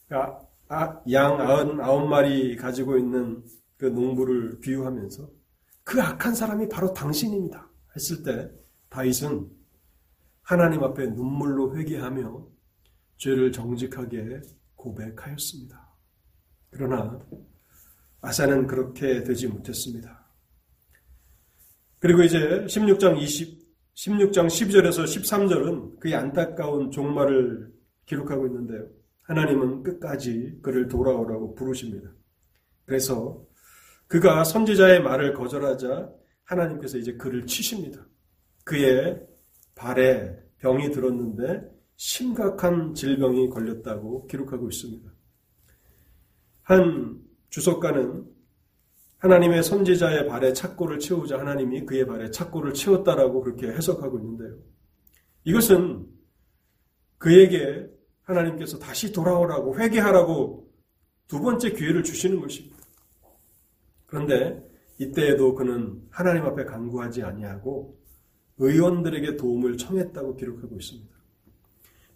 그러니까 0.07 0.40
아, 0.68 1.00
양 1.11 1.40
아흔 1.40 2.09
마리 2.09 2.55
가지고 2.55 2.96
있는 2.96 3.42
그 3.76 3.86
농부를 3.86 4.61
비유하면서 4.61 5.43
그 5.85 6.03
악한 6.03 6.35
사람이 6.35 6.68
바로 6.68 6.93
당신입니다. 6.93 7.70
했을 7.95 8.22
때 8.22 8.51
다윗은 8.89 9.49
하나님 10.43 10.82
앞에 10.82 11.07
눈물로 11.09 11.76
회개하며 11.76 12.47
죄를 13.18 13.53
정직하게 13.53 14.41
고백하였습니다. 14.74 15.95
그러나 16.70 17.20
아사는 18.20 18.66
그렇게 18.66 19.22
되지 19.22 19.47
못했습니다. 19.49 20.24
그리고 21.99 22.22
이제 22.22 22.39
16장 22.66 23.18
20, 23.18 23.64
16장 23.95 24.47
12절에서 24.47 25.05
13절은 25.05 26.01
그의 26.01 26.14
안타까운 26.14 26.91
종말을 26.91 27.72
기록하고 28.07 28.47
있는데요. 28.47 28.89
하나님은 29.22 29.82
끝까지 29.82 30.59
그를 30.62 30.89
돌아오라고 30.89 31.55
부르십니다. 31.55 32.11
그래서 32.85 33.43
그가 34.14 34.44
선지자의 34.44 35.02
말을 35.02 35.34
거절하자 35.34 36.08
하나님께서 36.44 36.98
이제 36.98 37.14
그를 37.14 37.46
치십니다. 37.46 38.06
그의 38.62 39.20
발에 39.74 40.38
병이 40.58 40.92
들었는데 40.92 41.62
심각한 41.96 42.94
질병이 42.94 43.48
걸렸다고 43.48 44.28
기록하고 44.28 44.68
있습니다. 44.68 45.12
한 46.62 47.18
주석가는 47.50 48.24
하나님의 49.18 49.64
선지자의 49.64 50.28
발에 50.28 50.52
착고를 50.52 51.00
채우자 51.00 51.40
하나님이 51.40 51.84
그의 51.84 52.06
발에 52.06 52.30
착고를 52.30 52.72
채웠다라고 52.72 53.42
그렇게 53.42 53.66
해석하고 53.66 54.20
있는데요. 54.20 54.56
이것은 55.42 56.06
그에게 57.18 57.90
하나님께서 58.22 58.78
다시 58.78 59.12
돌아오라고 59.12 59.76
회개하라고 59.76 60.72
두 61.26 61.40
번째 61.40 61.72
기회를 61.72 62.04
주시는 62.04 62.40
것입니다. 62.40 62.84
그런데 64.14 64.64
이때에도 64.98 65.56
그는 65.56 66.00
하나님 66.08 66.44
앞에 66.44 66.66
간구하지 66.66 67.24
아니하고 67.24 67.98
의원들에게 68.58 69.36
도움을 69.36 69.76
청했다고 69.76 70.36
기록하고 70.36 70.76
있습니다. 70.76 71.12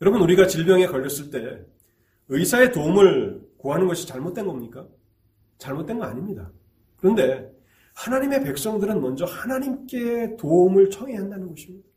여러분 0.01 0.21
우리가 0.21 0.47
질병에 0.47 0.87
걸렸을 0.87 1.33
때 1.33 1.67
의사의 2.29 2.71
도움을 2.71 3.43
구하는 3.57 3.89
것이 3.89 4.07
잘못된 4.07 4.47
겁니까? 4.47 4.87
잘못된 5.59 5.99
거 5.99 6.05
아닙니다. 6.05 6.53
그런데 6.99 7.53
하나님의 7.97 8.45
백성들은 8.45 9.01
먼저 9.01 9.25
하나님께 9.25 10.37
도움을 10.37 10.91
청해야 10.91 11.19
한다는 11.19 11.49
것입니다. 11.49 11.89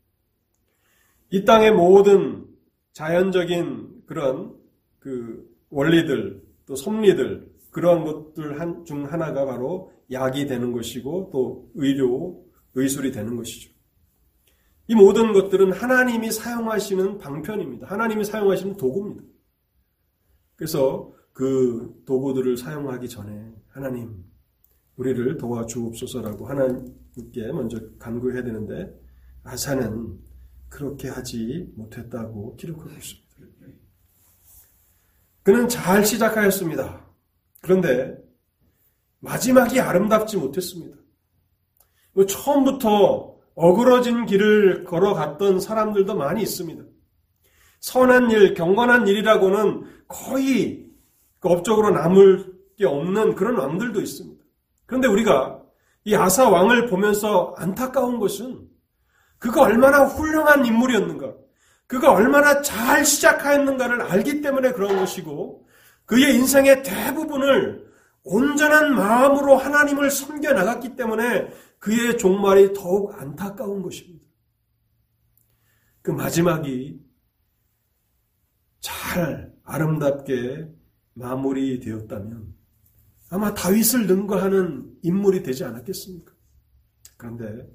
이 1.30 1.44
땅의 1.44 1.74
모든 1.74 2.44
자연적인 2.92 4.02
그런 4.06 4.56
그 4.98 5.48
원리들 5.70 6.42
또 6.66 6.74
섭리들 6.74 7.51
그러한 7.72 8.04
것들 8.04 8.84
중 8.84 9.10
하나가 9.10 9.44
바로 9.44 9.90
약이 10.10 10.46
되는 10.46 10.72
것이고 10.72 11.30
또 11.32 11.70
의료 11.74 12.44
의술이 12.74 13.12
되는 13.12 13.34
것이죠. 13.36 13.72
이 14.88 14.94
모든 14.94 15.32
것들은 15.32 15.72
하나님이 15.72 16.30
사용하시는 16.30 17.18
방편입니다. 17.18 17.86
하나님이 17.86 18.24
사용하시는 18.24 18.76
도구입니다. 18.76 19.24
그래서 20.54 21.12
그 21.32 22.02
도구들을 22.04 22.58
사용하기 22.58 23.08
전에 23.08 23.52
하나님 23.68 24.22
우리를 24.96 25.38
도와주옵소서라고 25.38 26.46
하나님께 26.46 27.52
먼저 27.52 27.80
간구해야 27.98 28.42
되는데 28.42 28.94
아사는 29.44 30.18
그렇게 30.68 31.08
하지 31.08 31.72
못했다고 31.74 32.56
기록하고 32.56 32.90
있습니다. 32.90 33.22
그는 35.42 35.68
잘 35.68 36.04
시작하였습니다. 36.04 37.11
그런데 37.62 38.18
마지막이 39.20 39.80
아름답지 39.80 40.36
못했습니다. 40.36 40.98
뭐 42.12 42.26
처음부터 42.26 43.36
어그러진 43.54 44.26
길을 44.26 44.84
걸어갔던 44.84 45.60
사람들도 45.60 46.14
많이 46.14 46.42
있습니다. 46.42 46.82
선한 47.80 48.30
일, 48.30 48.54
경건한 48.54 49.06
일이라고는 49.08 49.84
거의 50.08 50.86
그 51.40 51.48
업적으로 51.48 51.90
남을 51.90 52.52
게 52.76 52.86
없는 52.86 53.34
그런 53.34 53.56
왕들도 53.56 54.00
있습니다. 54.00 54.42
그런데 54.86 55.08
우리가 55.08 55.62
이 56.04 56.14
아사 56.14 56.48
왕을 56.48 56.86
보면서 56.86 57.54
안타까운 57.56 58.18
것은 58.18 58.68
그가 59.38 59.62
얼마나 59.62 60.04
훌륭한 60.04 60.66
인물이었는가, 60.66 61.32
그가 61.86 62.12
얼마나 62.12 62.60
잘 62.62 63.04
시작하였는가를 63.04 64.02
알기 64.02 64.40
때문에 64.40 64.72
그런 64.72 64.96
것이고, 64.96 65.66
그의 66.12 66.34
인생의 66.34 66.82
대부분을 66.82 67.90
온전한 68.22 68.94
마음으로 68.94 69.56
하나님을 69.56 70.10
섬겨 70.10 70.52
나갔기 70.52 70.94
때문에 70.94 71.48
그의 71.78 72.18
종말이 72.18 72.74
더욱 72.74 73.18
안타까운 73.18 73.80
것입니다. 73.80 74.22
그 76.02 76.10
마지막이 76.10 77.00
잘 78.80 79.54
아름답게 79.64 80.68
마무리되었다면 81.14 82.56
아마 83.30 83.54
다윗을 83.54 84.06
능가하는 84.06 84.98
인물이 85.00 85.42
되지 85.42 85.64
않았겠습니까? 85.64 86.30
그런데 87.16 87.66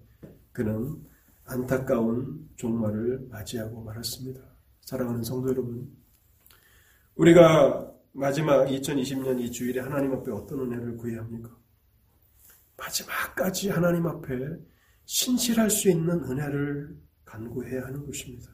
그는 0.51 0.95
안타까운 1.43 2.47
종말을 2.55 3.29
맞이하고 3.31 3.83
말았습니다. 3.83 4.41
사랑하는 4.81 5.23
성도 5.23 5.49
여러분, 5.49 5.91
우리가 7.15 7.96
마지막 8.19 8.65
2020년 8.65 9.39
이 9.39 9.51
주일에 9.51 9.79
하나님 9.79 10.11
앞에 10.13 10.31
어떤 10.31 10.61
은혜를 10.61 10.97
구해야 10.97 11.19
합니까? 11.19 11.55
마지막까지 12.75 13.69
하나님 13.69 14.07
앞에 14.07 14.57
신실할 15.05 15.69
수 15.69 15.87
있는 15.87 16.23
은혜를 16.23 16.97
간구해야 17.25 17.85
하는 17.85 18.03
것입니다. 18.07 18.49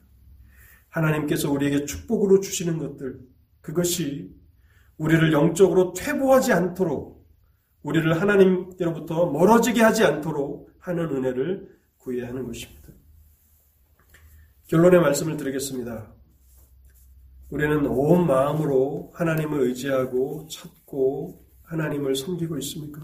하나님께서 0.90 1.50
우리에게 1.50 1.86
축복으로 1.86 2.40
주시는 2.40 2.76
것들, 2.76 3.20
그것이 3.62 4.36
우리를 4.98 5.32
영적으로 5.32 5.94
퇴보하지 5.94 6.52
않도록, 6.52 7.26
우리를 7.82 8.20
하나님께로부터 8.20 9.30
멀어지게 9.30 9.80
하지 9.80 10.04
않도록 10.04 10.74
하는 10.78 11.08
은혜를 11.08 11.74
구해야 11.96 12.28
하는 12.28 12.44
것입니다. 12.44 12.92
결론의 14.66 15.00
말씀을 15.00 15.38
드리겠습니다. 15.38 16.13
우리는 17.50 17.86
온 17.86 18.26
마음으로 18.26 19.12
하나님을 19.14 19.60
의지하고 19.60 20.48
찾고 20.48 21.44
하나님을 21.64 22.16
섬기고 22.16 22.58
있습니까? 22.58 23.02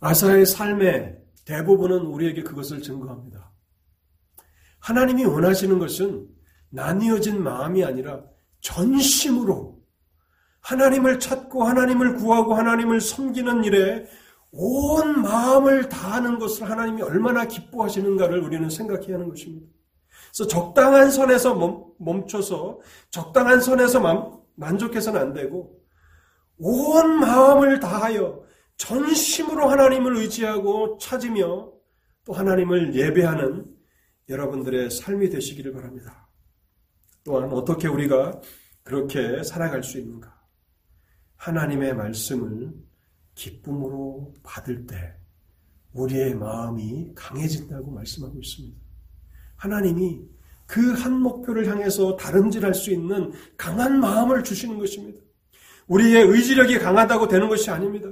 아사의 0.00 0.46
삶의 0.46 1.18
대부분은 1.44 2.06
우리에게 2.06 2.42
그것을 2.42 2.82
증거합니다. 2.82 3.52
하나님이 4.80 5.24
원하시는 5.24 5.78
것은 5.78 6.28
나뉘어진 6.70 7.42
마음이 7.42 7.84
아니라 7.84 8.22
전심으로 8.60 9.82
하나님을 10.60 11.20
찾고 11.20 11.64
하나님을 11.64 12.16
구하고 12.16 12.54
하나님을 12.54 13.00
섬기는 13.00 13.64
일에 13.64 14.06
온 14.50 15.22
마음을 15.22 15.88
다하는 15.88 16.38
것을 16.38 16.68
하나님이 16.68 17.02
얼마나 17.02 17.46
기뻐하시는가를 17.46 18.40
우리는 18.40 18.68
생각해야 18.70 19.14
하는 19.14 19.28
것입니다. 19.28 19.66
그래서 20.34 20.48
적당한 20.48 21.12
선에서 21.12 21.94
멈춰서 21.98 22.80
적당한 23.10 23.60
선에서 23.60 24.42
만족해서는 24.56 25.20
안 25.20 25.32
되고 25.32 25.80
온 26.58 27.20
마음을 27.20 27.78
다하여 27.78 28.42
전심으로 28.76 29.68
하나님을 29.68 30.16
의지하고 30.16 30.98
찾으며 30.98 31.72
또 32.24 32.32
하나님을 32.32 32.96
예배하는 32.96 33.64
여러분들의 34.28 34.90
삶이 34.90 35.30
되시기를 35.30 35.72
바랍니다. 35.72 36.28
또한 37.22 37.52
어떻게 37.52 37.86
우리가 37.86 38.40
그렇게 38.82 39.44
살아갈 39.44 39.84
수 39.84 39.98
있는가? 39.98 40.34
하나님의 41.36 41.94
말씀을 41.94 42.72
기쁨으로 43.36 44.34
받을 44.42 44.86
때 44.86 45.14
우리의 45.92 46.34
마음이 46.34 47.12
강해진다고 47.14 47.92
말씀하고 47.92 48.40
있습니다. 48.40 48.83
하나님이 49.56 50.34
그 50.66 50.92
한 50.94 51.20
목표를 51.20 51.68
향해서 51.68 52.16
다름질할 52.16 52.74
수 52.74 52.90
있는 52.90 53.32
강한 53.56 54.00
마음을 54.00 54.42
주시는 54.42 54.78
것입니다. 54.78 55.20
우리의 55.86 56.24
의지력이 56.26 56.78
강하다고 56.78 57.28
되는 57.28 57.48
것이 57.48 57.70
아닙니다. 57.70 58.08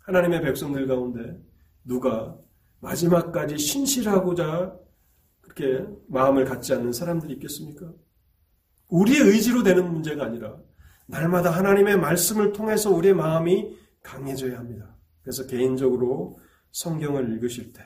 하나님의 0.00 0.42
백성들 0.42 0.86
가운데 0.86 1.40
누가 1.84 2.36
마지막까지 2.80 3.58
신실하고자 3.58 4.76
그렇게 5.40 5.86
마음을 6.08 6.44
갖지 6.44 6.74
않는 6.74 6.92
사람들이 6.92 7.32
있겠습니까? 7.34 7.92
우리의 8.88 9.20
의지로 9.20 9.62
되는 9.62 9.90
문제가 9.90 10.26
아니라 10.26 10.56
날마다 11.06 11.50
하나님의 11.50 11.98
말씀을 11.98 12.52
통해서 12.52 12.90
우리의 12.90 13.14
마음이 13.14 13.76
강해져야 14.02 14.58
합니다. 14.58 14.96
그래서 15.22 15.46
개인적으로 15.46 16.38
성경을 16.72 17.32
읽으실 17.32 17.72
때 17.72 17.82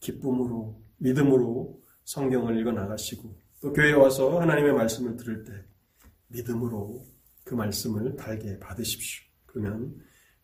기쁨으로 0.00 0.82
믿음으로 1.00 1.80
성경을 2.04 2.58
읽어 2.58 2.72
나가시고 2.72 3.36
또 3.60 3.72
교회에 3.72 3.92
와서 3.92 4.40
하나님의 4.40 4.72
말씀을 4.72 5.16
들을 5.16 5.44
때 5.44 5.52
믿음으로 6.28 7.04
그 7.44 7.54
말씀을 7.54 8.16
달게 8.16 8.58
받으십시오. 8.58 9.24
그러면 9.46 9.94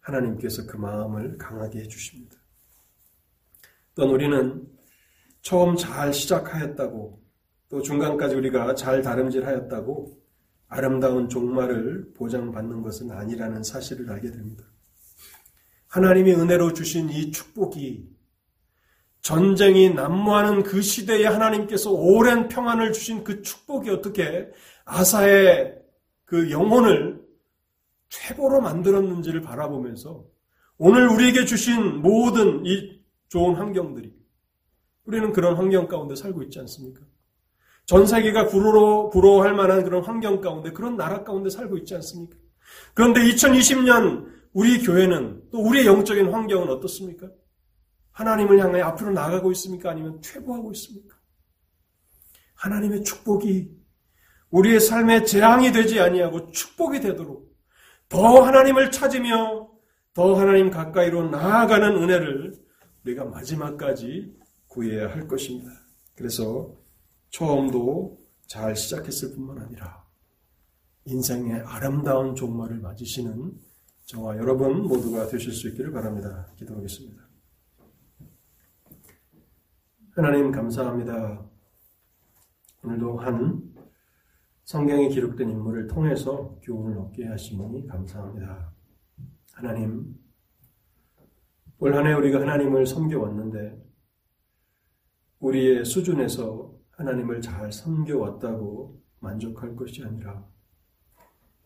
하나님께서 0.01 0.67
그 0.67 0.77
마음을 0.77 1.39
강하게 1.39 1.81
해주십니다. 1.81 2.37
또 3.95 4.13
우리는 4.13 4.67
처음 5.41 5.77
잘 5.77 6.13
시작하였다고 6.13 7.23
또 7.69 7.83
중간까지 7.83 8.35
우리가 8.35 8.75
잘 8.75 9.03
다름질하였다고 9.03 10.21
아름다운 10.69 11.29
종말을 11.29 12.13
보장받는 12.15 12.83
것은 12.83 13.11
아니라는 13.11 13.63
사실을 13.63 14.11
알게 14.11 14.31
됩니다. 14.31 14.65
하나님이 15.89 16.33
은혜로 16.33 16.73
주신 16.75 17.09
이 17.09 17.31
축복이 17.31 18.16
전쟁이 19.27 19.93
난무하는 19.93 20.62
그 20.62 20.81
시대에 20.81 21.27
하나님께서 21.27 21.91
오랜 21.91 22.47
평안을 22.47 22.93
주신 22.93 23.24
그 23.24 23.43
축복이 23.43 23.91
어떻게 23.91 24.49
아사의 24.85 25.81
그 26.24 26.53
영혼을 26.53 27.20
최고로 28.09 28.61
만들었는지를 28.61 29.41
바라보면서 29.41 30.24
오늘 30.79 31.09
우리에게 31.09 31.45
주신 31.45 32.03
모든 32.03 32.64
이 32.66 33.01
좋은 33.29 33.57
환경들이 33.57 34.14
우리는 35.07 35.33
그런 35.33 35.57
환경 35.57 35.89
가운데 35.89 36.14
살고 36.14 36.45
있지 36.45 36.61
않습니까? 36.61 37.01
전 37.85 38.07
세계가 38.07 38.47
부러워, 38.47 39.11
부러워할 39.11 39.55
만한 39.55 39.83
그런 39.83 40.05
환경 40.05 40.41
가운데, 40.41 40.70
그런 40.70 40.97
나라 40.97 41.24
가운데 41.24 41.51
살고 41.51 41.79
있지 41.79 41.97
않습니까? 41.97 42.37
그런데 42.95 43.22
2020년 43.22 44.29
우리 44.53 44.81
교회는 44.85 45.51
또 45.51 45.59
우리의 45.64 45.87
영적인 45.87 46.33
환경은 46.33 46.68
어떻습니까? 46.68 47.29
하나님을 48.17 48.59
향해 48.61 48.81
앞으로 48.81 49.12
나가고 49.12 49.53
있습니까? 49.53 49.91
아니면 49.91 50.21
퇴보하고 50.23 50.73
있습니까? 50.73 51.17
하나님의 52.55 53.05
축복이 53.05 53.71
우리의 54.51 54.81
삶에 54.81 55.25
재앙이 55.25 55.71
되지 55.73 56.01
아니하고 56.01 56.51
축복이 56.51 57.01
되도록 57.01 57.55
더 58.09 58.43
하나님을 58.43 58.91
찾으며 58.91 59.69
더 60.14 60.35
하나님 60.35 60.71
가까이로 60.71 61.29
나아가는 61.29 61.95
은혜를 61.95 62.55
우리가 63.05 63.27
마지막까지 63.27 64.35
구해야 64.67 65.11
할 65.11 65.29
것입니다. 65.29 65.71
그래서 66.14 66.75
처음도 67.29 68.19
잘 68.47 68.75
시작했을 68.75 69.35
뿐만 69.35 69.59
아니라 69.59 70.07
인생의 71.05 71.61
아름다운 71.67 72.35
종말을 72.35 72.79
맞으시는 72.79 73.53
저와 74.07 74.39
여러분 74.39 74.85
모두가 74.85 75.29
되실 75.29 75.53
수 75.53 75.69
있기를 75.69 75.93
바랍니다. 75.93 76.47
기도하겠습니다. 76.57 77.26
하나님 80.17 80.51
감사합니다. 80.51 81.47
오늘도 82.83 83.19
한 83.19 83.75
성경에 84.64 85.09
기록된 85.11 85.51
인물을 85.51 85.89
통해서 85.89 86.59
교훈을 86.62 86.97
얻게 86.97 87.27
하시니 87.27 87.87
감사합니다. 87.87 88.73
하나님, 89.53 90.19
올 91.77 91.95
한해 91.95 92.14
우리가 92.14 92.41
하나님을 92.41 92.87
섬겨왔는데 92.87 93.79
우리의 95.41 95.85
수준에서 95.85 96.75
하나님을 96.93 97.43
잘 97.43 97.71
섬겨왔다고 97.71 98.99
만족할 99.21 99.77
것이 99.77 100.03
아니라 100.03 100.49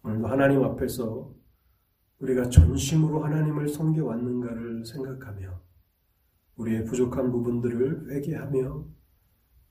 오늘도 0.02 0.26
하나님 0.26 0.64
앞에서 0.64 1.32
우리가 2.18 2.48
전심으로 2.48 3.22
하나님을 3.22 3.68
섬겨왔는가를 3.68 4.84
생각하며 4.84 5.69
우리의 6.60 6.84
부족한 6.84 7.30
부분들을 7.30 8.10
회개하며 8.10 8.84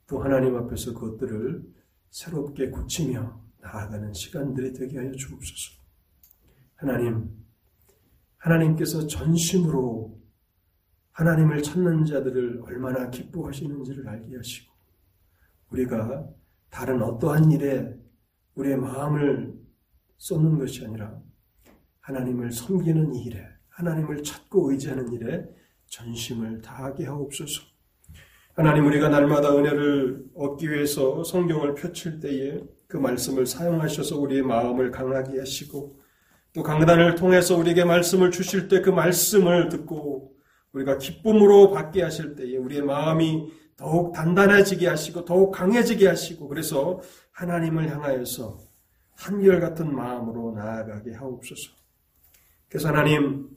또 0.08 0.24
하나님 0.24 0.56
앞에서 0.56 0.94
그것들을 0.94 1.64
새롭게 2.10 2.70
고치며 2.72 3.40
나아가는 3.62 4.12
시간들이 4.14 4.74
되게 4.74 4.98
하여 4.98 5.12
주옵소서. 5.12 5.80
하나님, 6.76 7.30
하나님께서 8.38 9.06
전심으로 9.06 10.18
하나님을 11.12 11.62
찾는 11.62 12.06
자들을 12.06 12.62
얼마나 12.64 13.10
기뻐하시는지를 13.10 14.08
알게 14.08 14.36
하시고, 14.36 14.74
우리가 15.72 16.28
다른 16.70 17.02
어떠한 17.04 17.52
일에 17.52 17.96
우리의 18.56 18.78
마음을 18.78 19.54
쏟는 20.18 20.58
것이 20.58 20.86
아니라 20.86 21.22
하나님을 22.00 22.52
섬기는 22.52 23.14
일에, 23.14 23.46
하나님을 23.70 24.24
찾고 24.24 24.72
의지하는 24.72 25.12
일에 25.14 25.59
전심을 25.90 26.62
다하게 26.62 27.06
하옵소서. 27.06 27.64
하나님 28.56 28.88
우리가 28.88 29.10
날마다 29.10 29.56
은혜를 29.56 30.26
얻기 30.36 30.70
위해서 30.70 31.24
성경을 31.24 31.76
펼칠 31.76 32.20
때에 32.20 32.60
그 32.88 32.98
말씀을 32.98 33.46
사용하셔서 33.46 34.20
우리의 34.20 34.42
마음을 34.42 34.92
강하게 34.92 35.40
하시고 35.40 36.00
또 36.54 36.64
강단을 36.64 37.16
통해서 37.16 37.56
우리에게 37.56 37.86
말씀을 37.86 38.32
주실 38.32 38.68
때 38.68 38.82
그 38.82 38.90
말씀을 38.90 39.70
듣고 39.70 40.34
우리가 40.74 40.98
기쁨으로 40.98 41.72
받게 41.72 42.02
하실 42.04 42.36
때에 42.36 42.58
우리의 42.58 42.82
마음이 42.82 43.52
더욱 43.78 44.14
단단해지게 44.14 44.88
하시고 44.88 45.26
더욱 45.26 45.52
강해지게 45.52 46.08
하시고 46.08 46.48
그래서 46.48 47.00
하나님을 47.32 47.90
향하여서 47.90 48.58
한결같은 49.16 49.94
마음으로 49.96 50.52
나아가게 50.52 51.14
하옵소서. 51.14 51.72
그래서 52.68 52.90
하나님 52.90 53.50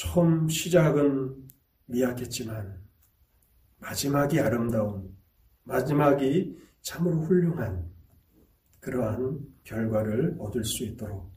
처음 0.00 0.48
시작은 0.48 1.36
미약했지만 1.84 2.80
마지막이 3.80 4.40
아름다운 4.40 5.14
마지막이 5.64 6.56
참으로 6.80 7.20
훌륭한 7.20 7.84
그러한 8.80 9.40
결과를 9.62 10.36
얻을 10.38 10.64
수 10.64 10.84
있도록 10.84 11.30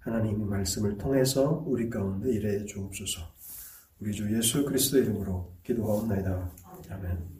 하나님의 0.00 0.46
말씀을 0.48 0.98
통해서 0.98 1.64
우리 1.66 1.88
가운데 1.88 2.30
일해 2.30 2.62
주옵소서. 2.66 3.22
우리 4.00 4.12
주 4.12 4.30
예수 4.36 4.66
그리스도 4.66 4.98
이름으로 4.98 5.56
기도하옵나이다. 5.62 6.52
아멘. 6.90 7.39